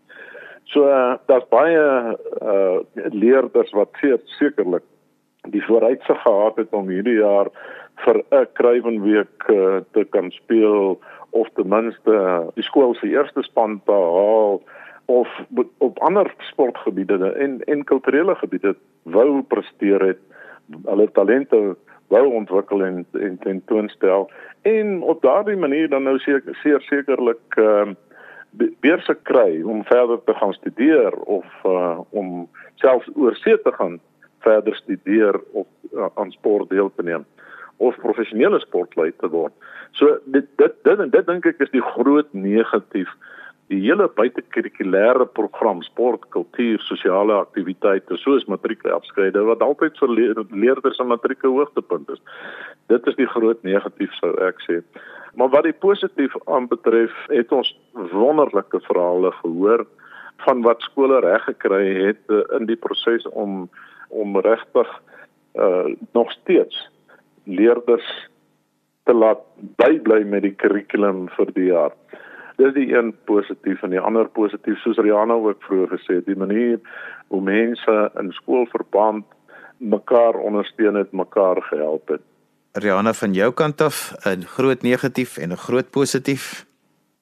So 0.71 0.87
uh, 0.89 1.15
daar's 1.27 1.49
baie 1.49 2.17
uh 2.43 2.81
leerders 2.95 3.73
wat 3.73 3.97
sekerlik 4.39 4.85
die 5.51 5.65
vooruitsig 5.65 6.23
gehad 6.23 6.57
het 6.57 6.75
om 6.77 6.89
hierdie 6.89 7.19
jaar 7.19 7.49
vir 8.05 8.23
'n 8.31 8.47
kruiwenweek 8.53 9.49
uh, 9.49 9.81
te 9.93 10.05
kan 10.05 10.31
speel 10.31 11.01
of 11.31 11.49
ten 11.55 11.69
minste 11.69 12.13
uh, 12.13 12.47
die 12.55 12.65
skool 12.65 12.95
se 12.95 13.09
eerste 13.09 13.43
span 13.43 13.81
te 13.85 13.93
haal 13.93 14.63
of 15.07 15.29
op 15.79 15.99
ander 15.99 16.35
sportgebiede 16.39 17.33
en 17.33 17.61
en 17.65 17.85
kulturele 17.85 18.35
gebiede 18.35 18.77
wou 19.03 19.43
presteer 19.43 20.01
het 20.07 20.21
hulle 20.85 21.11
talente 21.13 21.77
wou 22.13 22.25
ontwikkel 22.39 22.85
en 22.85 23.05
en 23.19 23.39
tentoonstel 23.45 24.31
en 24.69 25.03
op 25.03 25.23
daardie 25.23 25.57
manier 25.57 25.89
dan 25.89 26.09
nou 26.09 26.19
seker 26.19 26.55
seker 26.63 26.89
sekerlik 26.89 27.61
ehm 27.61 27.95
uh, 27.97 28.01
beurse 28.85 29.15
kry 29.25 29.63
om 29.65 29.85
verder 29.89 30.19
te 30.25 30.35
gaan 30.35 30.53
studeer 30.53 31.13
of 31.13 31.47
uh, 31.65 32.01
om 32.11 32.49
selfs 32.75 33.09
oorsee 33.15 33.63
te 33.63 33.73
gaan 33.73 34.01
verder 34.45 34.75
studeer 34.77 35.41
of 35.53 35.67
uh, 35.93 36.07
aan 36.15 36.31
sport 36.31 36.69
deel 36.69 36.93
te 36.97 37.03
neem 37.03 37.25
of 37.77 37.97
professionele 37.97 38.61
sportlei 38.61 39.11
te 39.19 39.29
word. 39.29 39.53
So 39.99 40.19
dit 40.25 40.47
dit 40.57 40.75
dit 40.85 41.05
dit, 41.13 41.27
dink 41.27 41.47
ek 41.49 41.63
is 41.65 41.73
die 41.73 41.85
groot 41.95 42.29
negatief 42.33 43.11
die 43.73 43.81
hele 43.87 44.09
buitekurrikulêre 44.19 45.27
program 45.37 45.81
sport, 45.87 46.27
kultuur, 46.35 46.83
sosiale 46.85 47.39
aktiwiteite 47.41 48.19
soos 48.21 48.45
matriekafskryde 48.51 49.45
wat 49.49 49.65
altyd 49.65 49.97
vir 50.01 50.13
leerders 50.51 51.01
en 51.03 51.11
matrieke 51.13 51.49
hoogtepunt 51.49 52.13
is. 52.13 52.21
Dit 52.93 53.07
is 53.09 53.19
die 53.19 53.29
groot 53.33 53.63
negatief 53.67 54.13
sou 54.21 54.35
ek 54.45 54.61
sê. 54.67 54.83
Maar 55.41 55.49
wat 55.55 55.65
die 55.65 55.77
positief 55.85 56.35
aanbetref, 56.45 57.15
het 57.33 57.53
ons 57.57 57.71
wonderlike 58.13 58.83
verhale 58.89 59.33
gehoor 59.41 59.87
van 60.45 60.63
wat 60.67 60.85
skole 60.85 61.21
reg 61.25 61.45
gekry 61.49 61.87
het 62.09 62.23
uh, 62.29 62.43
in 62.59 62.69
die 62.69 62.77
proses 62.77 63.27
om 63.33 63.69
om 64.13 64.37
regtig 64.45 64.89
uh 65.57 65.89
nog 66.13 66.33
steeds 66.33 66.77
leerders 67.45 68.09
te 69.09 69.15
laat 69.15 69.41
bybly 69.81 70.23
met 70.25 70.45
die 70.45 70.55
kurrikulum 70.63 71.27
vir 71.37 71.53
die 71.57 71.69
jaar 71.71 71.95
dis 72.63 72.75
die 72.75 72.95
een 72.95 73.13
positief 73.25 73.83
en 73.83 73.95
die 73.95 74.01
ander 74.01 74.29
positief 74.29 74.79
soos 74.83 75.01
Rihanna 75.03 75.35
ook 75.35 75.63
vroeër 75.67 75.95
gesê 75.97 76.19
het 76.21 76.27
die 76.31 76.39
manier 76.39 76.79
hoe 77.29 77.43
mense 77.43 77.97
in 78.21 78.33
skoolverband 78.39 79.25
mekaar 79.77 80.39
ondersteun 80.49 80.99
het 81.01 81.13
mekaar 81.13 81.63
gehelp 81.71 82.09
het. 82.09 82.23
Rihanna 82.73 83.13
van 83.13 83.33
jou 83.33 83.53
kant 83.53 83.81
af 83.81 84.15
'n 84.25 84.45
groot 84.57 84.83
negatief 84.83 85.37
en 85.39 85.51
'n 85.53 85.65
groot 85.67 85.91
positief? 85.91 86.67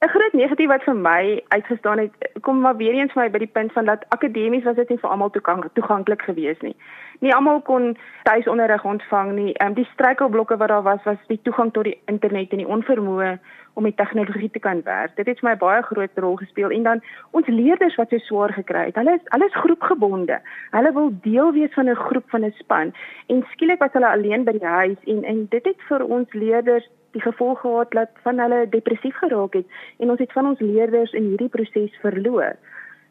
'n 0.00 0.09
groot 0.09 0.32
negatief 0.32 0.68
wat 0.68 0.82
vir 0.82 0.97
my 0.97 1.42
uitgestaan 1.49 1.99
het 1.99 2.12
kom 2.40 2.61
maar 2.61 2.76
weer 2.76 2.94
eens 2.94 3.12
vir 3.12 3.23
my 3.23 3.30
by 3.30 3.38
die 3.38 3.52
punt 3.56 3.73
van 3.73 3.85
dat 3.85 4.04
akademies 4.09 4.64
was 4.64 4.76
dit 4.76 4.88
nie 4.88 4.99
vir 4.99 5.11
almal 5.11 5.30
toeganklik 5.73 6.23
geweest 6.23 6.62
nie. 6.62 6.76
Nie 7.20 7.35
almal 7.35 7.61
kon 7.61 7.97
tuisonderrig 8.23 8.85
ontvang 8.85 9.32
nie. 9.32 9.52
Ehm 9.52 9.68
um, 9.68 9.75
die 9.75 9.88
struikelblokke 9.92 10.56
wat 10.56 10.68
daar 10.68 10.82
was 10.82 11.02
was 11.04 11.20
die 11.26 11.40
toegang 11.42 11.73
tot 11.73 11.85
die 11.85 12.00
internet 12.06 12.50
en 12.50 12.62
die 12.64 12.73
onvermoë 12.76 13.38
om 13.74 13.82
met 13.82 13.96
tegnologie 13.96 14.50
te 14.50 14.58
kan 14.58 14.82
werk. 14.82 15.16
Dit 15.16 15.26
het 15.26 15.38
vir 15.40 15.48
my 15.50 15.56
baie 15.56 15.82
groot 15.82 16.18
rol 16.24 16.36
gespeel 16.36 16.70
en 16.70 16.82
dan 16.82 17.02
ons 17.30 17.46
leerders 17.46 17.96
wat 17.96 18.10
so 18.10 18.18
swaar 18.18 18.52
gekry 18.52 18.84
het. 18.90 18.94
Hulle 19.00 19.14
is 19.18 19.28
alles 19.36 19.54
groepgebonde. 19.54 20.40
Hulle 20.70 20.92
wil 20.92 21.12
deel 21.22 21.52
wees 21.52 21.74
van 21.74 21.88
'n 21.88 21.94
groep 21.94 22.30
van 22.30 22.44
'n 22.44 22.54
span 22.58 22.92
en 23.26 23.44
skielik 23.52 23.78
was 23.78 23.92
hulle 23.92 24.08
alleen 24.08 24.44
by 24.44 24.52
die 24.52 24.66
huis 24.66 24.98
en 25.06 25.24
en 25.24 25.46
dit 25.50 25.64
het 25.64 25.80
vir 25.88 26.04
ons 26.04 26.32
leerders 26.32 26.88
die 27.10 27.22
gevolg 27.22 27.60
gehad 27.60 27.90
dat 27.90 28.10
van 28.22 28.38
hulle 28.38 28.68
depressief 28.68 29.16
geraak 29.16 29.52
het 29.52 29.66
en 29.98 30.10
ons 30.10 30.18
het 30.18 30.32
van 30.32 30.46
ons 30.46 30.60
leerders 30.60 31.12
in 31.12 31.24
hierdie 31.32 31.48
proses 31.48 31.96
verloor 32.00 32.56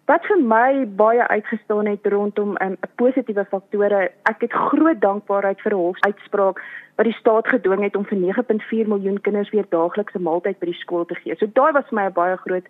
wat 0.09 0.25
vir 0.25 0.39
my 0.41 0.85
baie 0.97 1.25
uitgestaan 1.27 1.85
het 1.85 2.05
rondom 2.13 2.55
'n 2.57 2.63
um, 2.65 2.77
positiewe 2.95 3.45
faktore. 3.45 4.11
Ek 4.31 4.41
het 4.41 4.51
groot 4.51 5.01
dankbaarheid 5.01 5.61
vir 5.61 5.73
'n 5.73 5.83
hofuitspraak 5.85 6.61
wat 6.95 7.05
die 7.05 7.19
staat 7.19 7.47
gedwing 7.47 7.83
het 7.83 7.95
om 7.95 8.05
vir 8.05 8.17
9.4 8.17 8.87
miljoen 8.87 9.21
kinders 9.21 9.49
weer 9.49 9.65
daagliks 9.69 10.13
'n 10.13 10.21
maaltyd 10.21 10.59
by 10.59 10.65
die 10.65 10.81
skool 10.83 11.05
te 11.05 11.15
gee. 11.15 11.35
So 11.35 11.45
daai 11.53 11.71
was 11.71 11.87
vir 11.89 11.99
my 11.99 12.05
'n 12.05 12.13
baie 12.13 12.37
groot 12.37 12.65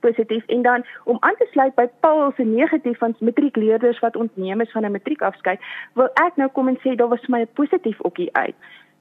positief 0.00 0.44
en 0.46 0.62
dan 0.62 0.84
om 1.04 1.16
aan 1.20 1.36
te 1.38 1.46
sluit 1.50 1.74
by 1.74 1.86
Paul 2.00 2.32
se 2.36 2.42
negatief 2.42 2.98
van 2.98 3.14
matriekleerders 3.18 3.98
wat 3.98 4.16
ontneem 4.16 4.60
is 4.60 4.70
van 4.70 4.84
'n 4.84 4.90
matriekafskeid, 4.92 5.60
wil 5.92 6.08
ek 6.14 6.36
nou 6.36 6.48
kom 6.48 6.68
en 6.68 6.78
sê 6.78 6.96
daar 6.96 7.08
was 7.08 7.20
vir 7.20 7.30
my 7.30 7.40
'n 7.40 7.54
positief 7.54 7.98
ookie 8.04 8.30
uit. 8.32 8.54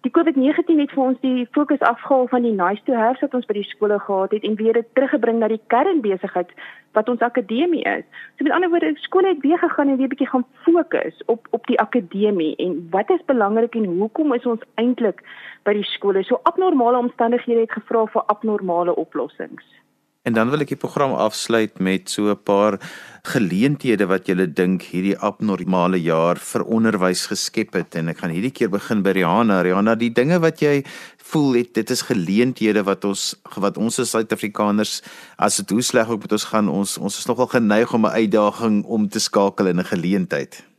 Die 0.08 0.12
COVID-19 0.16 0.78
het 0.80 0.94
vir 0.96 1.02
ons 1.04 1.18
die 1.20 1.48
fokus 1.52 1.82
afgehaal 1.84 2.30
van 2.32 2.46
die 2.48 2.54
nice 2.56 2.80
to 2.88 2.96
have 2.96 3.20
wat 3.20 3.34
ons 3.36 3.48
by 3.50 3.58
die 3.58 3.66
skole 3.68 3.98
gehad 4.00 4.32
het 4.32 4.46
en 4.48 4.56
weer 4.56 4.78
dit 4.78 4.88
teruggebring 4.96 5.42
na 5.42 5.50
die 5.52 5.60
kernbesigheid 5.74 6.54
wat 6.96 7.12
ons 7.12 7.26
akademie 7.28 7.84
is. 7.84 8.06
So 8.38 8.48
met 8.48 8.56
ander 8.56 8.72
woorde, 8.72 8.94
skole 9.04 9.34
het 9.34 9.44
weer 9.44 9.60
gegaan 9.60 9.92
en 9.92 10.00
weer 10.00 10.08
bietjie 10.08 10.30
gaan 10.32 10.46
fokus 10.64 11.20
op 11.26 11.52
op 11.52 11.68
die 11.68 11.80
akademie 11.84 12.56
en 12.64 12.80
wat 12.96 13.12
is 13.12 13.28
belangrik 13.28 13.76
en 13.76 13.92
hoekom 14.00 14.32
is 14.40 14.48
ons 14.48 14.64
eintlik 14.80 15.20
by 15.68 15.76
die 15.76 15.90
skole? 15.92 16.24
So 16.24 16.40
abnormale 16.48 17.04
omstandighede 17.04 17.68
het 17.68 17.76
gevra 17.76 18.08
vir 18.16 18.24
abnormale 18.32 18.96
oplossings. 18.96 19.68
En 20.28 20.34
dan 20.36 20.50
wil 20.52 20.60
ek 20.66 20.74
die 20.74 20.80
program 20.80 21.14
afsluit 21.16 21.80
met 21.80 22.10
so 22.12 22.28
'n 22.32 22.44
paar 22.44 22.76
geleenthede 23.24 24.06
wat 24.06 24.28
jy 24.28 24.36
dink 24.54 24.82
hierdie 24.92 25.18
abnormale 25.18 26.02
jaar 26.02 26.36
vir 26.36 26.64
onderwys 26.64 27.26
geskep 27.32 27.74
het 27.74 27.96
en 27.96 28.10
ek 28.10 28.18
gaan 28.18 28.36
hierdie 28.36 28.52
keer 28.52 28.70
begin 28.70 29.02
by 29.02 29.12
Rihanna. 29.16 29.62
Rihanna, 29.62 29.96
die 29.96 30.12
dinge 30.12 30.40
wat 30.40 30.60
jy 30.60 30.84
voel 31.18 31.54
het, 31.54 31.74
dit 31.74 31.90
is 31.90 32.02
geleenthede 32.02 32.84
wat 32.84 33.06
ons 33.06 33.36
wat 33.56 33.78
ons 33.78 34.00
as 34.00 34.12
Suid-Afrikaners 34.12 35.02
as 35.38 35.58
dit 35.58 35.70
hoe 35.70 35.82
sleg 35.82 36.10
ook 36.10 36.22
met 36.22 36.32
ons 36.32 36.44
gaan, 36.44 36.68
ons 36.68 36.98
ons 36.98 37.18
is 37.18 37.28
nogal 37.28 37.48
geneig 37.48 37.94
om 37.94 38.06
'n 38.06 38.12
uitdaging 38.12 38.84
om 38.86 39.08
te 39.08 39.20
skakel 39.20 39.68
in 39.68 39.80
'n 39.80 39.86
geleentheid. 39.86 40.70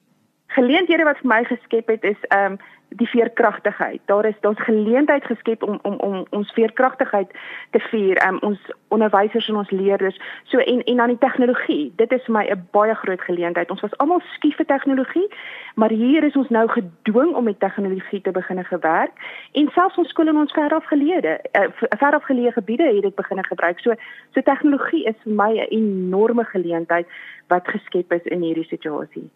geleenthede 0.50 1.04
wat 1.04 1.18
vir 1.22 1.30
my 1.30 1.42
geskep 1.44 1.88
het 1.88 2.04
is 2.04 2.20
ehm 2.28 2.52
um, 2.52 2.58
die 2.90 3.08
veerkragtigheid. 3.08 4.00
Daar 4.04 4.24
is 4.24 4.34
daar's 4.40 4.62
geleentheid 4.62 5.24
geskep 5.24 5.62
om 5.62 5.78
om 5.82 5.94
om 5.94 6.26
ons 6.30 6.52
veerkragtigheid 6.52 7.30
te 7.70 7.78
vier, 7.78 8.26
um, 8.28 8.38
ons 8.38 8.72
onderwysers 8.88 9.48
en 9.48 9.56
ons 9.56 9.70
leerders. 9.70 10.20
So 10.44 10.58
en 10.58 10.82
en 10.82 10.96
dan 10.96 11.08
die 11.08 11.18
tegnologie. 11.18 11.92
Dit 11.96 12.12
is 12.12 12.24
vir 12.24 12.34
my 12.34 12.44
'n 12.50 12.68
baie 12.70 12.94
groot 12.94 13.20
geleentheid. 13.20 13.70
Ons 13.70 13.80
was 13.80 13.96
almal 13.96 14.20
skief 14.34 14.56
vir 14.56 14.66
tegnologie, 14.66 15.28
maar 15.74 15.90
hier 15.90 16.24
is 16.24 16.36
ons 16.36 16.48
nou 16.48 16.68
gedwing 16.68 17.34
om 17.34 17.44
met 17.44 17.60
tegnologie 17.60 18.20
te 18.20 18.30
begine 18.30 18.64
gewerk 18.64 19.12
en 19.52 19.68
selfs 19.68 19.96
ons 19.96 20.08
skole 20.08 20.28
in 20.28 20.36
ons 20.36 20.52
verafgeleë 20.52 21.38
uh, 21.52 21.68
verafgeleë 21.98 22.52
gebiede 22.52 22.84
het 22.94 23.02
dit 23.02 23.14
begine 23.14 23.44
gebruik. 23.44 23.78
So 23.80 23.94
so 24.30 24.40
tegnologie 24.40 25.04
is 25.04 25.16
vir 25.22 25.32
my 25.32 25.52
'n 25.52 25.66
enorme 25.70 26.44
geleentheid 26.44 27.06
wat 27.48 27.68
geskep 27.68 28.12
is 28.12 28.24
in 28.24 28.40
hierdie 28.42 28.66
situasie. 28.66 29.30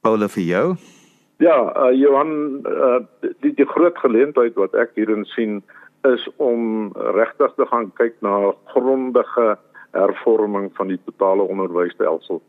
Paula 0.00 0.28
vir 0.28 0.42
jou 0.42 0.99
Ja, 1.40 1.72
uh, 1.72 1.92
Johan, 1.96 2.60
uh, 2.68 3.00
die 3.40 3.54
die 3.56 3.64
groot 3.66 3.96
geleentheid 3.98 4.58
wat 4.60 4.74
ek 4.76 4.90
hierin 5.00 5.24
sien 5.32 5.62
is 6.04 6.26
om 6.36 6.90
regtig 7.16 7.54
te 7.56 7.64
gaan 7.70 7.88
kyk 7.96 8.18
na 8.20 8.52
grondige 8.74 9.54
hervorming 9.96 10.68
van 10.76 10.92
die 10.92 11.00
totale 11.08 11.46
onderwysstelsel. 11.48 12.42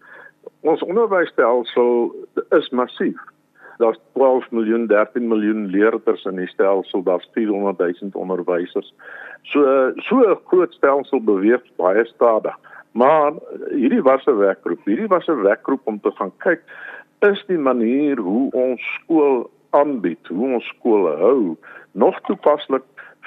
Ons 0.68 0.84
onderwysstelsel 0.84 2.12
is 2.60 2.68
massief. 2.76 3.16
Daar's 3.80 4.00
12 4.20 4.52
miljoen, 4.52 4.90
13 4.92 5.28
miljoen 5.28 5.70
leerders 5.72 6.28
in 6.28 6.44
die 6.44 6.52
stelsel, 6.52 7.04
daar's 7.08 7.30
400 7.32 7.80
000 7.80 8.12
onderwysers. 8.12 8.92
So 9.48 9.64
so 10.04 10.20
'n 10.20 10.40
groot 10.52 10.74
stelsel 10.74 11.24
beweeg 11.24 11.64
baie 11.80 12.06
stadig. 12.06 12.60
Maar 12.92 13.40
hierdie 13.72 14.04
was 14.04 14.28
'n 14.28 14.38
werkgroep. 14.38 14.84
Hierdie 14.86 15.08
was 15.08 15.28
'n 15.28 15.42
werkgroep 15.48 15.88
om 15.88 16.00
te 16.02 16.12
gaan 16.12 16.32
kyk 16.38 16.62
is 17.22 17.44
die 17.48 17.58
manier 17.58 18.18
hoe 18.18 18.50
ons 18.52 18.82
skool 19.02 19.50
aanbied, 19.70 20.28
hoe 20.28 20.54
ons 20.54 20.68
skole 20.76 21.14
hou, 21.22 21.58
nog 21.92 22.18
toepaslik 22.28 22.84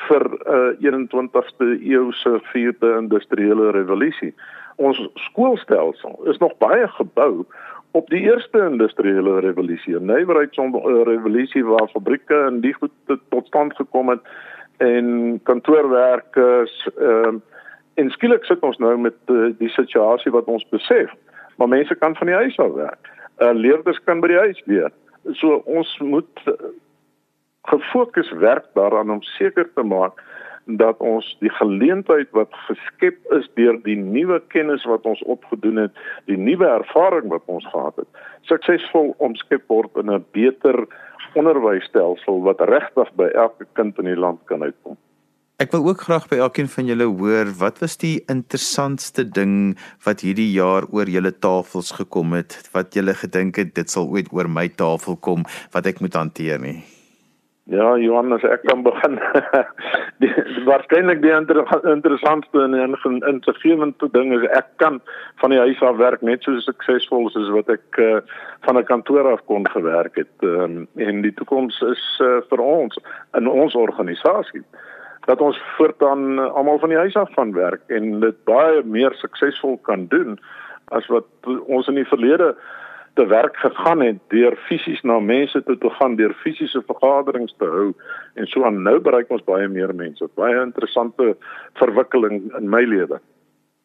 vir 0.08 0.24
'n 0.26 0.38
uh, 0.56 0.92
21ste 0.92 1.66
eeu 1.80 2.12
se 2.12 2.40
vierde 2.52 2.96
industriële 2.98 3.70
revolusie. 3.70 4.34
Ons 4.76 4.98
skoolstelsel 5.14 6.18
is 6.24 6.38
nog 6.38 6.58
baie 6.58 6.88
gebou 6.88 7.46
op 7.90 8.08
die 8.10 8.20
eerste 8.20 8.58
industriële 8.58 9.40
revolusie, 9.40 10.00
nywerheidsrevolusie 10.00 11.64
waar 11.64 11.88
fabrieke 11.88 12.34
en 12.34 12.60
die 12.60 12.74
goed 12.74 12.92
tot 13.28 13.46
stand 13.46 13.76
gekom 13.76 14.08
het 14.08 14.20
en 14.76 15.40
kantoorwerkers 15.42 16.88
ehm 16.98 17.34
uh, 17.34 17.40
en 17.94 18.10
skielik 18.10 18.44
sit 18.44 18.60
ons 18.60 18.78
nou 18.82 18.96
met 18.98 19.14
uh, 19.30 19.52
die 19.58 19.68
situasie 19.68 20.32
wat 20.32 20.44
ons 20.44 20.66
besef, 20.70 21.12
maar 21.56 21.68
mense 21.68 21.94
kan 21.94 22.16
van 22.16 22.26
die 22.26 22.34
huis 22.34 22.58
af 22.58 22.72
werk 22.72 23.13
uh, 23.40 23.52
leerders 23.52 24.00
kan 24.04 24.20
by 24.20 24.28
die 24.28 24.38
huis 24.38 24.62
weer. 24.66 24.92
So 25.40 25.62
ons 25.66 25.90
moet 25.98 26.46
uh, 26.46 26.54
gefokus 27.70 28.30
werk 28.42 28.66
daaraan 28.74 29.10
om 29.10 29.22
seker 29.22 29.70
te 29.74 29.82
maak 29.82 30.20
dat 30.64 31.00
ons 31.04 31.26
die 31.40 31.52
geleentheid 31.52 32.30
wat 32.32 32.52
geskep 32.68 33.16
is 33.36 33.48
deur 33.58 33.76
die 33.84 33.96
nuwe 34.00 34.40
kennis 34.48 34.84
wat 34.88 35.04
ons 35.04 35.22
opgedoen 35.28 35.76
het, 35.76 35.92
die 36.24 36.38
nuwe 36.40 36.66
ervaring 36.66 37.28
wat 37.32 37.44
ons 37.52 37.66
gehad 37.72 37.96
het, 38.00 38.08
suksesvol 38.48 39.12
omskep 39.18 39.68
word 39.68 39.92
in 40.00 40.10
'n 40.10 40.24
beter 40.32 40.86
onderwysstelsel 41.34 42.40
wat 42.42 42.60
regtig 42.60 43.12
by 43.14 43.28
elke 43.34 43.66
kind 43.72 43.98
in 43.98 44.04
die 44.04 44.16
land 44.16 44.40
kan 44.44 44.62
uitkom. 44.62 44.96
Ek 45.62 45.70
wil 45.70 45.84
ook 45.86 46.00
graag 46.02 46.24
by 46.26 46.40
elkeen 46.42 46.66
van 46.66 46.88
julle 46.90 47.06
hoor, 47.06 47.46
wat 47.60 47.76
was 47.78 47.92
die 48.02 48.16
interessantste 48.26 49.22
ding 49.22 49.76
wat 50.02 50.24
hierdie 50.26 50.48
jaar 50.50 50.82
oor 50.90 51.06
julle 51.06 51.30
tafels 51.30 51.92
gekom 51.94 52.32
het, 52.34 52.56
wat 52.74 52.96
julle 52.98 53.12
gedink 53.14 53.60
het 53.62 53.70
dit 53.76 53.92
sal 53.92 54.08
ooit 54.10 54.32
oor 54.34 54.48
my 54.50 54.64
tafel 54.66 55.14
kom 55.14 55.44
wat 55.70 55.86
ek 55.86 56.00
moet 56.02 56.16
hanteer 56.18 56.58
nie? 56.58 56.80
Ja, 57.70 57.92
Johannes, 58.02 58.42
ek 58.42 58.66
kan 58.66 58.82
begin. 58.82 59.14
die 60.24 60.32
waarskynlik 60.66 61.22
die 61.22 61.30
inter 61.32 61.62
interessantste 61.86 62.64
en 62.66 62.74
insiggewende 63.30 64.08
ding 64.16 64.34
is 64.34 64.48
ek 64.58 64.72
kan 64.82 64.98
van 65.38 65.54
die 65.54 65.60
huis 65.62 65.84
af 65.86 66.00
werk 66.02 66.24
net 66.26 66.42
so 66.42 66.58
suksesvol 66.66 67.30
soos 67.30 67.52
wat 67.54 67.70
ek 67.76 68.00
uh, 68.02 68.18
van 68.66 68.80
'n 68.82 68.90
kantoor 68.90 69.30
af 69.36 69.46
kon 69.46 69.70
gewerk 69.70 70.18
het. 70.18 70.34
Um, 70.42 70.88
en 70.98 71.22
die 71.22 71.32
toekoms 71.38 71.78
is 71.92 72.02
uh, 72.18 72.42
vir 72.50 72.58
ons 72.58 72.98
in 73.38 73.46
ons 73.46 73.78
organisasie 73.78 74.64
dat 75.24 75.40
ons 75.40 75.60
voortaan 75.76 76.38
almal 76.52 76.78
van 76.78 76.88
die 76.88 76.98
huis 76.98 77.16
af 77.16 77.32
van 77.32 77.52
werk 77.52 77.82
en 77.86 78.20
dit 78.20 78.44
baie 78.44 78.82
meer 78.84 79.14
suksesvol 79.14 79.78
kan 79.82 80.06
doen 80.08 80.38
as 80.92 81.06
wat 81.06 81.26
ons 81.66 81.88
in 81.88 81.94
die 82.00 82.08
verlede 82.08 82.54
te 83.14 83.26
werk 83.26 83.56
gegaan 83.56 84.00
het 84.00 84.18
deur 84.28 84.56
fisies 84.66 85.02
na 85.02 85.18
mense 85.18 85.62
toe 85.62 85.78
te 85.78 85.90
gaan 85.90 86.16
deur 86.16 86.34
fisiese 86.42 86.82
vergaderings 86.86 87.54
te 87.58 87.64
hou. 87.64 87.92
En 88.34 88.46
so 88.46 88.64
aan 88.64 88.82
nou 88.82 88.98
bereik 89.00 89.30
ons 89.30 89.44
baie 89.46 89.68
meer 89.68 89.94
mense. 89.94 90.26
Baie 90.34 90.62
interessante 90.62 91.36
verwikkeling 91.78 92.50
in 92.58 92.68
my 92.70 92.82
lewe. 92.82 93.20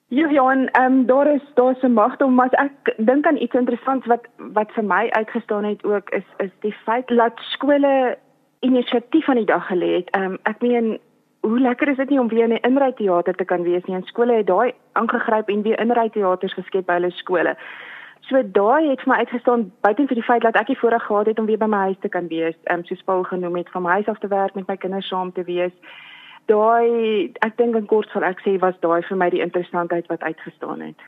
Ja 0.09 0.51
en 0.51 0.69
ehm 0.71 0.93
um, 0.93 1.05
daar 1.05 1.33
is 1.33 1.45
daar 1.53 1.75
se 1.75 1.87
magdom 1.87 2.33
maar 2.33 2.49
ek 2.51 2.93
dink 2.97 3.25
aan 3.25 3.37
iets 3.37 3.53
interessants 3.53 4.05
wat 4.05 4.25
wat 4.37 4.71
vir 4.71 4.83
my 4.83 5.09
uitgestaan 5.09 5.63
het 5.63 5.83
ook 5.83 6.09
is 6.09 6.25
is 6.37 6.51
die 6.59 6.75
feit 6.85 7.07
dat 7.07 7.37
skole 7.53 8.17
inisiatief 8.59 9.29
aan 9.29 9.35
die 9.35 9.45
dag 9.45 9.67
gelê 9.67 9.93
het. 10.01 10.09
Ehm 10.09 10.31
um, 10.31 10.37
ek 10.43 10.61
meen 10.61 10.97
hoe 11.41 11.59
lekker 11.59 11.87
is 11.87 11.97
dit 11.97 12.09
nie 12.09 12.19
om 12.19 12.27
weer 12.27 12.43
in 12.43 12.53
'n 12.53 12.67
inry 12.69 12.91
teater 12.93 13.35
te 13.35 13.45
kan 13.45 13.63
wees 13.63 13.83
nie. 13.85 13.95
En 13.95 14.03
skole 14.03 14.33
het 14.33 14.47
daai 14.47 14.73
aangegryp 14.91 15.49
en 15.49 15.61
weer 15.61 15.79
inry 15.79 16.09
teaters 16.09 16.53
geskep 16.53 16.85
by 16.85 16.93
hulle 16.93 17.11
skole. 17.11 17.55
So 18.19 18.41
daai 18.43 18.89
het 18.89 19.01
vir 19.01 19.13
my 19.13 19.17
uitgestaan 19.17 19.71
buiten 19.81 20.07
vir 20.07 20.15
die 20.15 20.23
feit 20.23 20.41
dat 20.41 20.55
ek 20.55 20.67
die 20.67 20.77
voorreg 20.77 21.05
gehad 21.05 21.25
het 21.25 21.39
om 21.39 21.45
weer 21.45 21.57
by 21.57 21.65
my 21.65 21.77
huis 21.77 21.99
te 21.99 22.09
kan 22.09 22.27
wees, 22.27 22.55
ehm 22.63 22.79
um, 22.79 22.85
soos 22.85 23.03
Paul 23.03 23.23
genoem 23.23 23.55
het, 23.55 23.69
van 23.69 23.81
my 23.81 23.89
huis 23.89 24.07
af 24.07 24.19
te 24.19 24.27
werk 24.27 24.55
met 24.55 24.67
my 24.67 24.77
kinders 24.77 25.07
saam 25.07 25.31
te 25.31 25.43
wees. 25.43 25.71
Daai 26.45 27.31
ek 27.39 27.57
dink 27.57 27.75
in 27.75 27.85
kort 27.85 28.09
sal 28.09 28.23
ek 28.23 28.39
sê 28.39 28.59
was 28.59 28.79
daai 28.79 29.01
vir 29.01 29.17
my 29.17 29.29
die 29.29 29.41
interessantheid 29.41 30.07
wat 30.07 30.21
uitgestaan 30.21 30.81
het. 30.81 30.99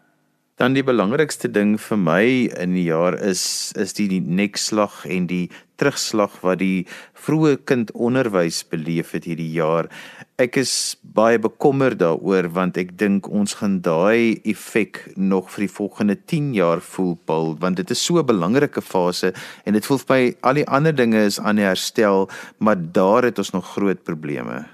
Dan 0.62 0.76
die 0.78 0.84
belangrikste 0.86 1.50
ding 1.50 1.72
vir 1.82 1.98
my 1.98 2.24
in 2.62 2.76
die 2.78 2.84
jaar 2.86 3.16
is 3.18 3.74
is 3.82 3.96
die, 3.98 4.06
die 4.12 4.22
nekslag 4.22 5.00
en 5.10 5.24
die 5.26 5.48
terugslag 5.82 6.36
wat 6.44 6.60
die 6.62 6.84
vroeë 7.18 7.56
kindonderwys 7.66 8.60
beleef 8.70 9.16
het 9.18 9.26
hierdie 9.26 9.50
jaar. 9.56 9.90
Ek 10.38 10.60
is 10.62 10.74
baie 11.02 11.42
bekommerd 11.42 11.98
daaroor 12.04 12.52
want 12.54 12.78
ek 12.78 12.94
dink 13.02 13.26
ons 13.26 13.58
gaan 13.58 13.80
daai 13.82 14.38
effek 14.54 15.02
nog 15.18 15.50
vir 15.56 15.66
die 15.66 15.74
volgende 15.80 16.20
10 16.30 16.54
jaar 16.60 16.86
voel 16.92 17.16
Paul 17.26 17.56
want 17.64 17.82
dit 17.82 17.98
is 17.98 18.06
so 18.06 18.22
'n 18.22 18.30
belangrike 18.30 18.86
fase 18.86 19.34
en 19.66 19.74
dit 19.74 19.86
voel 19.86 19.98
vir 19.98 20.14
my 20.14 20.24
al 20.44 20.62
die 20.62 20.68
ander 20.70 20.94
dinge 20.94 21.26
is 21.26 21.40
aan 21.40 21.58
die 21.58 21.66
herstel 21.66 22.30
maar 22.60 22.78
daar 22.78 23.24
het 23.26 23.42
ons 23.42 23.54
nog 23.58 23.66
groot 23.66 24.04
probleme. 24.04 24.68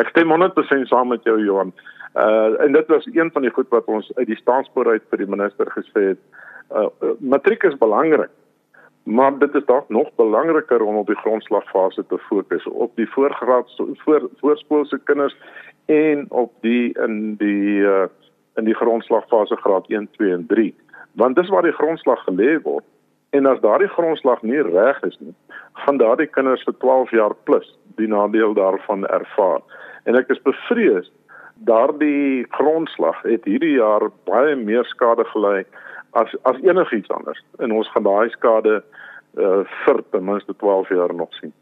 Ek 0.00 0.08
stem 0.08 0.32
100% 0.32 0.88
saam 0.88 1.12
met 1.12 1.22
jou 1.24 1.36
Johan. 1.44 1.74
Uh 2.14 2.60
en 2.60 2.72
dit 2.72 2.86
was 2.86 3.08
een 3.12 3.30
van 3.32 3.42
die 3.42 3.50
goed 3.50 3.68
wat 3.68 3.84
ons 3.84 4.12
uit 4.14 4.26
die 4.26 4.36
staanspoor 4.36 4.86
uit 4.86 5.02
vir 5.10 5.18
die 5.18 5.26
minister 5.26 5.66
gesê 5.66 6.02
het. 6.14 6.20
Uh, 6.70 6.86
uh 7.02 7.14
matriek 7.18 7.62
is 7.62 7.78
belangrik. 7.78 8.30
Maar 9.04 9.38
dit 9.38 9.54
is 9.54 9.64
dalk 9.64 9.88
nog 9.88 10.14
belangriker 10.16 10.82
om 10.82 10.96
op 10.96 11.06
die 11.06 11.16
grondslagfase 11.16 12.06
te 12.06 12.18
fokus 12.18 12.66
op 12.66 12.96
die 12.96 13.10
voorgraad 13.10 13.74
voor 13.76 14.28
voorskoolse 14.40 15.00
kinders 15.04 15.36
en 15.86 16.26
op 16.28 16.52
die 16.60 16.98
in 16.98 17.36
die 17.36 17.80
uh 17.80 18.06
in 18.54 18.64
die 18.64 18.74
grondslagfase 18.74 19.56
graad 19.56 19.86
1, 19.88 20.08
2 20.10 20.32
en 20.32 20.46
3. 20.46 20.74
Want 21.12 21.36
dis 21.36 21.48
waar 21.48 21.62
die 21.62 21.72
grondslag 21.72 22.24
gelê 22.24 22.62
word. 22.62 22.84
En 23.30 23.46
as 23.46 23.60
daardie 23.60 23.88
grondslag 23.88 24.42
nie 24.42 24.62
reg 24.62 25.00
is 25.02 25.16
nie, 25.18 25.34
gaan 25.72 25.96
daardie 25.98 26.26
kinders 26.26 26.62
vir 26.62 26.76
12 26.78 27.10
jaar 27.10 27.34
plus 27.42 27.78
die 27.98 28.06
nadeel 28.06 28.54
daarvan 28.54 29.06
ervaar. 29.06 29.60
En 30.04 30.14
ek 30.14 30.30
is 30.30 30.42
bevrees 30.42 31.10
daardie 31.54 32.46
grondslag 32.50 33.22
het 33.22 33.44
hierdie 33.44 33.76
jaar 33.76 34.10
baie 34.24 34.56
meer 34.56 34.84
skade 34.84 35.24
gelei 35.24 35.64
as 36.10 36.34
as 36.42 36.60
enigiets 36.62 37.10
anders 37.10 37.42
en 37.58 37.72
ons 37.72 37.90
gaan 37.90 38.06
daai 38.06 38.30
skade 38.30 38.82
uh, 38.82 39.62
vir 39.84 40.02
ten 40.10 40.24
minste 40.24 40.56
12 40.56 40.88
jaar 40.88 41.14
nog 41.14 41.34
sien. 41.34 41.52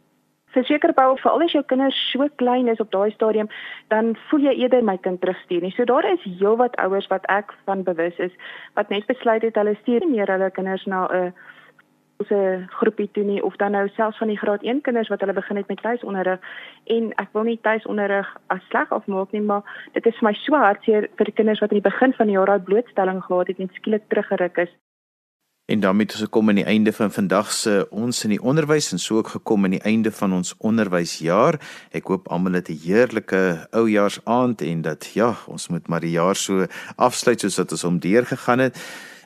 Verseker 0.52 0.92
Paul, 0.92 1.16
vir 1.16 1.30
al 1.30 1.38
die 1.40 1.62
kinders 1.64 1.98
so 2.12 2.26
klein 2.36 2.68
is 2.68 2.80
op 2.80 2.90
daai 2.92 3.10
stadium, 3.10 3.48
dan 3.88 4.12
voel 4.28 4.40
jy 4.50 4.52
eerder 4.60 4.84
my 4.84 4.98
kind 5.00 5.20
terugstuur 5.20 5.64
nie. 5.64 5.72
So 5.72 5.84
daar 5.88 6.04
is 6.10 6.26
heelwat 6.26 6.76
ouers 6.76 7.08
wat 7.08 7.24
ek 7.32 7.54
van 7.64 7.82
bewus 7.82 8.18
is 8.18 8.32
wat 8.76 8.92
net 8.92 9.06
besluit 9.08 9.42
het 9.42 9.56
hulle 9.56 9.74
stuur 9.80 10.04
nie 10.04 10.18
meer 10.18 10.28
hulle 10.28 10.50
kinders 10.50 10.84
na 10.86 11.06
'n 11.08 11.16
uh, 11.16 11.32
se 12.28 12.64
groepie 12.78 13.08
toe 13.12 13.24
nie 13.24 13.42
of 13.42 13.56
dan 13.56 13.72
nou 13.76 13.88
selfs 13.96 14.18
van 14.18 14.28
die 14.28 14.38
graad 14.38 14.62
1 14.62 14.80
kinders 14.80 15.08
wat 15.08 15.20
hulle 15.20 15.32
begin 15.32 15.56
het 15.56 15.68
met 15.68 15.82
tuisonderrig 15.82 16.40
en 16.96 17.10
ek 17.24 17.28
wil 17.32 17.48
nie 17.48 17.58
tuisonderrig 17.60 18.36
as 18.46 18.64
sleg 18.68 18.92
afmaak 18.92 19.32
nie 19.32 19.44
maar 19.50 19.62
dit 19.92 20.06
is 20.06 20.18
vir 20.20 20.28
my 20.28 20.34
so 20.44 20.62
hartseer 20.64 21.08
vir 21.16 21.30
die 21.30 21.38
kinders 21.40 21.60
wat 21.60 21.70
aan 21.70 21.82
die 21.82 21.90
begin 21.90 22.16
van 22.20 22.26
die 22.26 22.38
jaar 22.38 22.54
daai 22.54 22.68
blootstelling 22.70 23.22
gehad 23.26 23.52
het 23.52 23.58
en 23.58 23.70
skielik 23.74 24.08
teruggeruk 24.08 24.64
is 24.66 24.74
En 25.72 25.80
daarmee 25.80 26.04
het 26.04 26.14
ons 26.14 26.22
gekom 26.22 26.48
aan 26.48 26.54
die 26.54 26.64
einde 26.64 26.92
van 26.92 27.12
vandag 27.12 27.52
se 27.52 27.86
ons 27.90 28.24
in 28.24 28.30
die 28.34 28.42
onderwys 28.42 28.92
en 28.92 28.98
so 28.98 29.16
ook 29.16 29.28
gekom 29.28 29.64
aan 29.64 29.76
die 29.76 29.80
einde 29.80 30.10
van 30.12 30.32
ons 30.32 30.54
onderwysjaar. 30.58 31.60
Ek 31.94 32.10
hoop 32.10 32.26
almal 32.28 32.58
het 32.58 32.68
'n 32.68 32.80
heerlike 32.82 33.68
oujaarsaaand 33.70 34.60
en 34.62 34.82
dat 34.82 35.10
ja, 35.14 35.36
ons 35.46 35.68
moet 35.68 35.88
maar 35.88 36.00
die 36.00 36.10
jaar 36.10 36.36
so 36.36 36.66
afsluit 36.96 37.40
soos 37.40 37.56
wat 37.56 37.70
ons 37.70 37.82
hom 37.82 37.98
deurgegaan 37.98 38.58
het. 38.58 38.76